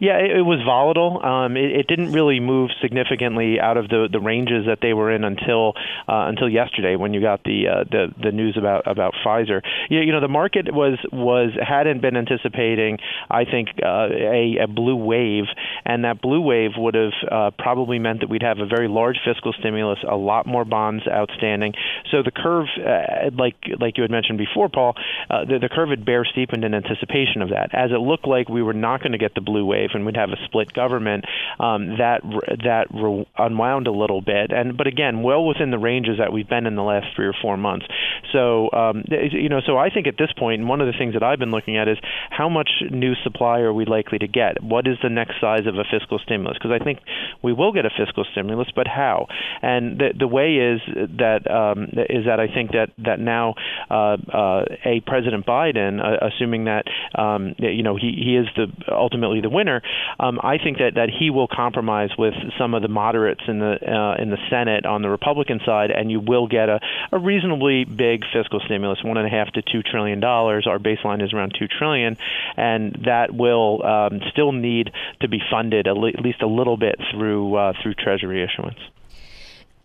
Yeah, 0.00 0.18
it, 0.18 0.38
it 0.38 0.42
was 0.42 0.60
volatile. 0.64 1.24
Um, 1.24 1.56
it, 1.56 1.70
it 1.72 1.86
didn't 1.86 2.12
really 2.12 2.40
move 2.40 2.70
significantly 2.82 3.60
out 3.60 3.76
of 3.76 3.88
the, 3.88 4.08
the 4.10 4.20
ranges 4.20 4.66
that 4.66 4.78
they 4.82 4.92
were 4.92 5.10
in 5.10 5.24
until 5.24 5.74
uh, 6.08 6.26
until 6.28 6.48
yesterday 6.48 6.96
when 6.96 7.14
you 7.14 7.20
got 7.20 7.44
the 7.44 7.68
uh, 7.68 7.84
the 7.90 8.12
the 8.22 8.32
news 8.32 8.56
about 8.58 8.86
about 8.86 9.14
Pfizer. 9.24 9.62
You, 9.90 10.00
you 10.00 10.12
know, 10.12 10.20
the 10.20 10.28
market 10.28 10.72
was 10.72 10.98
was 11.12 11.50
hadn't 11.60 12.00
been 12.00 12.16
anticipating, 12.16 12.98
I 13.30 13.44
think, 13.44 13.68
uh, 13.82 14.08
a, 14.10 14.58
a 14.64 14.66
blue 14.66 14.96
wave, 14.96 15.44
and 15.84 16.04
that 16.04 16.20
blue 16.20 16.40
wave 16.40 16.72
would 16.76 16.94
have 16.94 17.12
uh, 17.30 17.50
probably 17.58 17.98
meant 17.98 18.20
that 18.20 18.28
we'd 18.30 18.42
have 18.42 18.58
a 18.58 18.66
very 18.66 18.88
large 18.88 19.18
fiscal 19.24 19.52
stimulus, 19.52 19.98
a 20.08 20.16
lot 20.16 20.46
more 20.46 20.64
bonds 20.64 21.04
outstanding. 21.08 21.74
So 22.10 22.22
the 22.22 22.32
curve, 22.32 22.66
uh, 22.78 23.30
like 23.38 23.56
like 23.80 23.96
you 23.96 24.02
had 24.02 24.10
mentioned 24.10 24.38
before, 24.38 24.68
Paul, 24.68 24.94
uh, 25.30 25.44
the, 25.44 25.58
the 25.60 25.68
curve 25.68 25.90
had 25.90 26.04
bear 26.04 26.24
steepened 26.24 26.64
in 26.64 26.74
anticipation 26.74 27.42
of 27.42 27.50
that. 27.50 27.70
As 27.72 27.90
it 27.90 28.00
looked 28.00 28.26
like 28.26 28.48
we 28.48 28.62
were 28.62 28.74
not 28.74 29.00
going 29.00 29.12
to 29.12 29.18
get 29.18 29.34
the 29.34 29.40
blue 29.40 29.64
wave 29.64 29.83
and 29.92 30.06
we'd 30.06 30.16
have 30.16 30.30
a 30.30 30.44
split 30.46 30.72
government, 30.72 31.24
um, 31.60 31.98
that 31.98 32.22
that 32.64 32.86
re- 32.94 33.26
unwound 33.36 33.86
a 33.86 33.92
little 33.92 34.22
bit, 34.22 34.50
and 34.50 34.76
but 34.76 34.86
again, 34.86 35.22
well 35.22 35.44
within 35.44 35.70
the 35.70 35.78
ranges 35.78 36.18
that 36.18 36.32
we've 36.32 36.48
been 36.48 36.66
in 36.66 36.76
the 36.76 36.82
last 36.82 37.06
three 37.16 37.26
or 37.26 37.34
four 37.40 37.56
months. 37.56 37.86
So 38.32 38.70
um, 38.72 39.04
you 39.08 39.48
know, 39.48 39.60
so 39.64 39.76
I 39.76 39.90
think 39.90 40.06
at 40.06 40.14
this 40.18 40.32
point, 40.36 40.66
one 40.66 40.80
of 40.80 40.86
the 40.86 40.94
things 40.98 41.14
that 41.14 41.22
I've 41.22 41.38
been 41.38 41.50
looking 41.50 41.76
at 41.76 41.88
is 41.88 41.98
how 42.30 42.48
much 42.48 42.70
new 42.90 43.14
supply 43.22 43.60
are 43.60 43.72
we 43.72 43.84
likely 43.84 44.18
to 44.18 44.28
get? 44.28 44.62
What 44.62 44.86
is 44.86 44.96
the 45.02 45.10
next 45.10 45.40
size 45.40 45.66
of 45.66 45.74
a 45.76 45.84
fiscal 45.90 46.18
stimulus? 46.18 46.56
Because 46.58 46.78
I 46.80 46.82
think 46.82 47.00
we 47.42 47.52
will 47.52 47.72
get 47.72 47.84
a 47.84 47.90
fiscal 47.90 48.24
stimulus, 48.32 48.68
but 48.74 48.86
how? 48.86 49.26
And 49.62 49.98
the 49.98 50.08
the 50.18 50.28
way 50.28 50.54
is 50.56 50.80
that 51.18 51.50
um, 51.50 51.88
is 52.08 52.26
that 52.26 52.40
I 52.40 52.46
think 52.52 52.72
that 52.72 52.90
that 52.98 53.20
now 53.20 53.54
uh, 53.90 54.16
uh, 54.32 54.64
a 54.84 55.00
President 55.06 55.46
Biden, 55.46 56.00
uh, 56.00 56.26
assuming 56.26 56.64
that 56.64 56.84
um, 57.18 57.54
you 57.58 57.82
know 57.82 57.96
he, 57.96 58.12
he 58.16 58.36
is 58.36 58.46
the 58.56 58.66
ultimately 58.92 59.40
the 59.40 59.50
winner, 59.50 59.73
um, 60.18 60.40
I 60.42 60.58
think 60.58 60.78
that, 60.78 60.92
that 60.94 61.08
he 61.10 61.30
will 61.30 61.48
compromise 61.48 62.10
with 62.18 62.34
some 62.58 62.74
of 62.74 62.82
the 62.82 62.88
moderates 62.88 63.42
in 63.48 63.58
the 63.58 63.76
uh, 63.80 64.22
in 64.22 64.30
the 64.30 64.38
Senate 64.50 64.86
on 64.86 65.02
the 65.02 65.08
Republican 65.08 65.60
side, 65.64 65.90
and 65.90 66.10
you 66.10 66.20
will 66.20 66.46
get 66.46 66.68
a, 66.68 66.80
a 67.12 67.18
reasonably 67.18 67.84
big 67.84 68.22
fiscal 68.32 68.60
stimulus, 68.64 69.02
one 69.04 69.16
and 69.16 69.26
a 69.26 69.30
half 69.30 69.52
to 69.52 69.62
two 69.62 69.82
trillion 69.82 70.20
dollars. 70.20 70.66
Our 70.66 70.78
baseline 70.78 71.22
is 71.22 71.32
around 71.32 71.54
two 71.58 71.68
trillion, 71.68 72.16
and 72.56 73.02
that 73.04 73.34
will 73.34 73.84
um, 73.84 74.20
still 74.30 74.52
need 74.52 74.90
to 75.20 75.28
be 75.28 75.40
funded 75.50 75.86
at 75.86 75.96
least 75.96 76.42
a 76.42 76.46
little 76.46 76.76
bit 76.76 76.96
through 77.12 77.54
uh, 77.56 77.72
through 77.82 77.94
Treasury 77.94 78.44
issuance. 78.44 78.78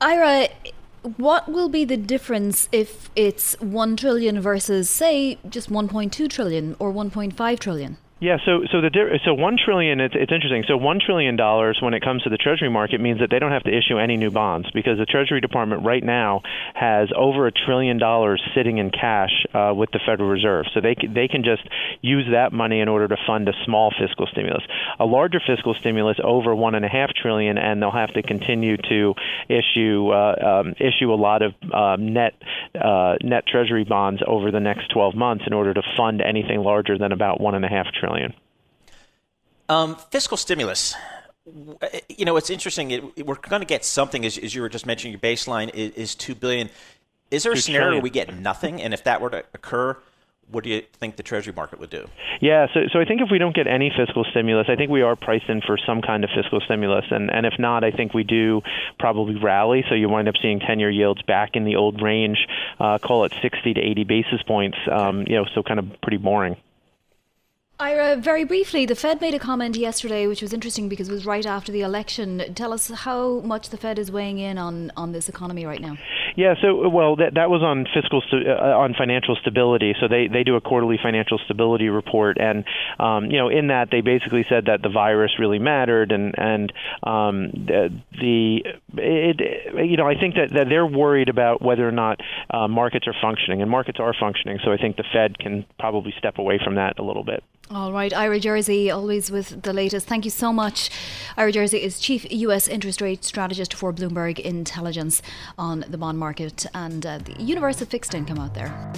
Ira, 0.01 0.47
what 1.17 1.49
will 1.49 1.69
be 1.69 1.85
the 1.85 1.97
difference 1.97 2.69
if 2.71 3.09
it's 3.15 3.59
1 3.59 3.97
trillion 3.97 4.39
versus, 4.41 4.89
say, 4.89 5.37
just 5.47 5.69
1.2 5.69 6.29
trillion 6.29 6.75
or 6.79 6.91
1.5 6.91 7.59
trillion? 7.59 7.97
Yeah, 8.21 8.35
so 8.45 8.65
so 8.69 8.81
the 8.81 9.19
so 9.23 9.33
one 9.33 9.55
trillion. 9.55 10.01
It's 10.01 10.13
it's 10.13 10.31
interesting. 10.31 10.65
So 10.67 10.75
one 10.75 10.99
trillion 10.99 11.37
dollars 11.37 11.79
when 11.81 11.93
it 11.93 12.03
comes 12.03 12.23
to 12.23 12.29
the 12.29 12.35
Treasury 12.35 12.69
market 12.69 12.99
means 12.99 13.21
that 13.21 13.29
they 13.31 13.39
don't 13.39 13.53
have 13.53 13.63
to 13.63 13.71
issue 13.71 13.97
any 13.97 14.17
new 14.17 14.29
bonds 14.29 14.69
because 14.71 14.97
the 14.97 15.05
Treasury 15.05 15.39
Department 15.39 15.85
right 15.85 16.03
now 16.03 16.41
has 16.73 17.07
over 17.15 17.47
a 17.47 17.51
trillion 17.51 17.97
dollars 17.97 18.43
sitting 18.53 18.77
in 18.77 18.91
cash 18.91 19.31
uh, 19.53 19.73
with 19.73 19.91
the 19.91 20.01
Federal 20.05 20.27
Reserve. 20.27 20.65
So 20.73 20.81
they 20.81 20.95
they 20.95 21.29
can 21.29 21.45
just 21.45 21.63
use 22.01 22.27
that 22.33 22.51
money 22.51 22.81
in 22.81 22.89
order 22.89 23.07
to 23.07 23.15
fund 23.25 23.47
a 23.47 23.53
small 23.63 23.89
fiscal 23.97 24.27
stimulus. 24.27 24.63
A 24.99 25.05
larger 25.05 25.39
fiscal 25.39 25.73
stimulus 25.73 26.17
over 26.21 26.53
one 26.53 26.75
and 26.75 26.83
a 26.83 26.89
half 26.89 27.11
trillion, 27.13 27.57
and 27.57 27.81
they'll 27.81 27.89
have 27.89 28.13
to 28.15 28.21
continue 28.21 28.75
to 28.75 29.15
issue 29.47 30.09
uh, 30.09 30.59
um, 30.59 30.75
issue 30.77 31.13
a 31.13 31.15
lot 31.15 31.41
of 31.41 31.53
um, 31.73 32.11
net 32.11 32.33
uh, 32.75 33.15
net 33.23 33.47
Treasury 33.47 33.85
bonds 33.85 34.21
over 34.27 34.51
the 34.51 34.59
next 34.59 34.91
12 34.91 35.15
months 35.15 35.45
in 35.47 35.53
order 35.53 35.73
to 35.73 35.81
fund 35.95 36.19
anything 36.21 36.59
larger 36.59 36.97
than 36.97 37.13
about 37.13 37.39
one 37.39 37.55
and 37.55 37.63
a 37.63 37.69
half 37.69 37.85
trillion 37.97 38.08
trillion. 38.09 38.33
Um, 39.67 39.95
fiscal 40.11 40.37
stimulus. 40.37 40.95
You 42.09 42.25
know, 42.25 42.37
it's 42.37 42.49
interesting. 42.49 42.91
It, 42.91 43.25
we're 43.25 43.35
going 43.35 43.61
to 43.61 43.67
get 43.67 43.85
something, 43.85 44.25
as, 44.25 44.37
as, 44.37 44.53
you 44.53 44.61
were 44.61 44.69
just 44.69 44.85
mentioning. 44.85 45.13
Your 45.13 45.19
baseline 45.19 45.73
is, 45.73 45.91
is 45.93 46.15
two 46.15 46.35
billion. 46.35 46.69
Is 47.31 47.43
there 47.43 47.51
a 47.51 47.57
scenario 47.57 47.85
trillion. 47.85 47.97
where 47.97 48.03
we 48.03 48.09
get 48.09 48.35
nothing? 48.35 48.81
And 48.81 48.93
if 48.93 49.03
that 49.03 49.21
were 49.21 49.29
to 49.29 49.43
occur, 49.53 49.97
what 50.51 50.63
do 50.63 50.69
you 50.71 50.81
think 50.93 51.15
the 51.15 51.23
Treasury 51.23 51.53
market 51.53 51.79
would 51.79 51.91
do? 51.91 52.07
Yeah, 52.41 52.67
so 52.73 52.81
so 52.91 52.99
I 52.99 53.05
think 53.05 53.21
if 53.21 53.29
we 53.31 53.37
don't 53.37 53.55
get 53.55 53.67
any 53.67 53.91
fiscal 53.95 54.25
stimulus, 54.31 54.67
I 54.67 54.75
think 54.75 54.89
we 54.89 55.03
are 55.03 55.15
priced 55.15 55.47
in 55.47 55.61
for 55.61 55.77
some 55.77 56.01
kind 56.01 56.23
of 56.23 56.31
fiscal 56.35 56.59
stimulus, 56.61 57.05
and 57.11 57.29
and 57.29 57.45
if 57.45 57.53
not, 57.59 57.83
I 57.83 57.91
think 57.91 58.13
we 58.13 58.23
do 58.23 58.61
probably 58.97 59.35
rally. 59.35 59.83
So 59.89 59.95
you 59.95 60.09
wind 60.09 60.27
up 60.27 60.35
seeing 60.41 60.59
ten-year 60.59 60.89
yields 60.89 61.21
back 61.21 61.51
in 61.53 61.65
the 61.65 61.75
old 61.75 62.01
range, 62.01 62.47
uh, 62.79 62.97
call 62.97 63.25
it 63.25 63.33
60 63.41 63.75
to 63.75 63.79
80 63.79 64.03
basis 64.05 64.41
points. 64.43 64.77
Um, 64.91 65.25
you 65.27 65.35
know, 65.35 65.45
so 65.53 65.61
kind 65.61 65.79
of 65.79 66.01
pretty 66.01 66.17
boring. 66.17 66.57
Ira, 67.81 68.17
very 68.17 68.43
briefly, 68.43 68.85
the 68.85 68.93
Fed 68.93 69.21
made 69.21 69.33
a 69.33 69.39
comment 69.39 69.77
yesterday, 69.77 70.27
which 70.27 70.41
was 70.41 70.51
interesting 70.51 70.89
because 70.89 71.07
it 71.07 71.13
was 71.13 71.25
right 71.25 71.45
after 71.45 71.71
the 71.71 71.79
election. 71.79 72.43
Tell 72.53 72.73
us 72.73 72.89
how 72.89 73.39
much 73.39 73.69
the 73.69 73.77
Fed 73.77 73.97
is 73.97 74.11
weighing 74.11 74.37
in 74.37 74.57
on, 74.57 74.91
on 74.97 75.13
this 75.13 75.29
economy 75.29 75.65
right 75.65 75.79
now. 75.79 75.97
Yeah, 76.39 76.55
so 76.61 76.87
well, 76.87 77.17
that 77.17 77.33
that 77.33 77.49
was 77.49 77.61
on 77.61 77.85
fiscal 77.93 78.23
uh, 78.31 78.79
on 78.79 78.93
financial 78.97 79.35
stability. 79.41 79.93
So 79.99 80.07
they 80.07 80.29
they 80.31 80.43
do 80.43 80.55
a 80.55 80.61
quarterly 80.61 80.97
financial 81.03 81.37
stability 81.43 81.89
report, 81.89 82.37
and 82.39 82.63
um, 82.97 83.25
you 83.25 83.37
know 83.37 83.49
in 83.49 83.67
that 83.67 83.89
they 83.91 83.99
basically 83.99 84.45
said 84.47 84.67
that 84.67 84.81
the 84.81 84.87
virus 84.87 85.31
really 85.37 85.59
mattered, 85.59 86.13
and 86.13 86.33
and 86.37 86.71
um, 87.03 87.51
the, 87.51 87.89
the 88.13 88.63
it, 88.95 89.85
you 89.85 89.97
know 89.97 90.07
I 90.07 90.15
think 90.15 90.35
that, 90.35 90.53
that 90.53 90.69
they're 90.69 90.85
worried 90.85 91.27
about 91.27 91.61
whether 91.61 91.85
or 91.85 91.91
not 91.91 92.21
uh, 92.49 92.69
markets 92.69 93.05
are 93.05 93.15
functioning, 93.21 93.61
and 93.61 93.69
markets 93.69 93.99
are 93.99 94.13
functioning. 94.17 94.59
So 94.63 94.71
I 94.71 94.77
think 94.77 94.95
the 94.95 95.03
Fed 95.11 95.37
can 95.37 95.65
probably 95.77 96.13
step 96.17 96.37
away 96.37 96.57
from 96.63 96.75
that 96.75 96.99
a 96.99 97.03
little 97.03 97.25
bit. 97.25 97.43
All 97.71 97.93
right, 97.93 98.11
Ira 98.11 98.39
Jersey, 98.39 98.89
always 98.89 99.29
with 99.29 99.61
the 99.61 99.73
latest. 99.73 100.07
Thank 100.07 100.25
you 100.25 100.31
so 100.31 100.51
much. 100.51 100.89
Ira 101.37 101.51
Jersey 101.51 101.83
is 101.83 101.99
Chief 101.99 102.25
US 102.31 102.67
Interest 102.67 102.99
Rate 102.99 103.23
Strategist 103.23 103.75
for 103.75 103.93
Bloomberg 103.93 104.39
Intelligence 104.39 105.21
on 105.55 105.85
the 105.87 105.97
bond 105.97 106.17
market 106.17 106.28
and 106.73 107.05
uh, 107.05 107.17
the 107.19 107.41
universe 107.41 107.81
of 107.81 107.87
fixed 107.87 108.13
income 108.13 108.39
out 108.39 108.53
there. 108.53 108.93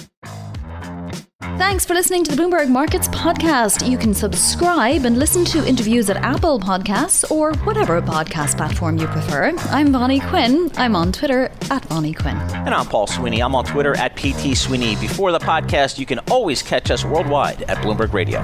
Thanks 1.57 1.85
for 1.85 1.93
listening 1.93 2.23
to 2.23 2.35
the 2.35 2.41
Bloomberg 2.41 2.69
Markets 2.69 3.07
podcast. 3.09 3.87
You 3.89 3.97
can 3.97 4.13
subscribe 4.13 5.05
and 5.05 5.17
listen 5.19 5.45
to 5.45 5.67
interviews 5.67 6.09
at 6.09 6.17
Apple 6.17 6.59
Podcasts 6.59 7.29
or 7.29 7.53
whatever 7.57 8.01
podcast 8.01 8.57
platform 8.57 8.97
you 8.97 9.07
prefer. 9.07 9.53
I'm 9.69 9.91
Vonnie 9.91 10.19
Quinn. 10.21 10.71
I'm 10.77 10.95
on 10.95 11.11
Twitter 11.11 11.51
at 11.69 11.85
Vonnie 11.85 12.13
Quinn. 12.13 12.37
And 12.37 12.73
I'm 12.73 12.85
Paul 12.85 13.07
Sweeney. 13.07 13.41
I'm 13.41 13.53
on 13.55 13.65
Twitter 13.65 13.95
at 13.97 14.15
PT 14.17 14.55
Sweeney. 14.57 14.95
Before 14.95 15.31
the 15.31 15.39
podcast, 15.39 15.99
you 15.99 16.05
can 16.05 16.19
always 16.31 16.63
catch 16.63 16.89
us 16.89 17.05
worldwide 17.05 17.63
at 17.63 17.77
Bloomberg 17.77 18.13
Radio. 18.13 18.39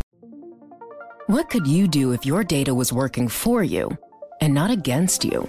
What 1.27 1.49
could 1.49 1.67
you 1.67 1.89
do 1.89 2.13
if 2.13 2.27
your 2.27 2.45
data 2.45 2.75
was 2.75 2.93
working 2.93 3.29
for 3.29 3.63
you 3.63 3.97
and 4.43 4.53
not 4.53 4.71
against 4.71 5.25
you? 5.25 5.49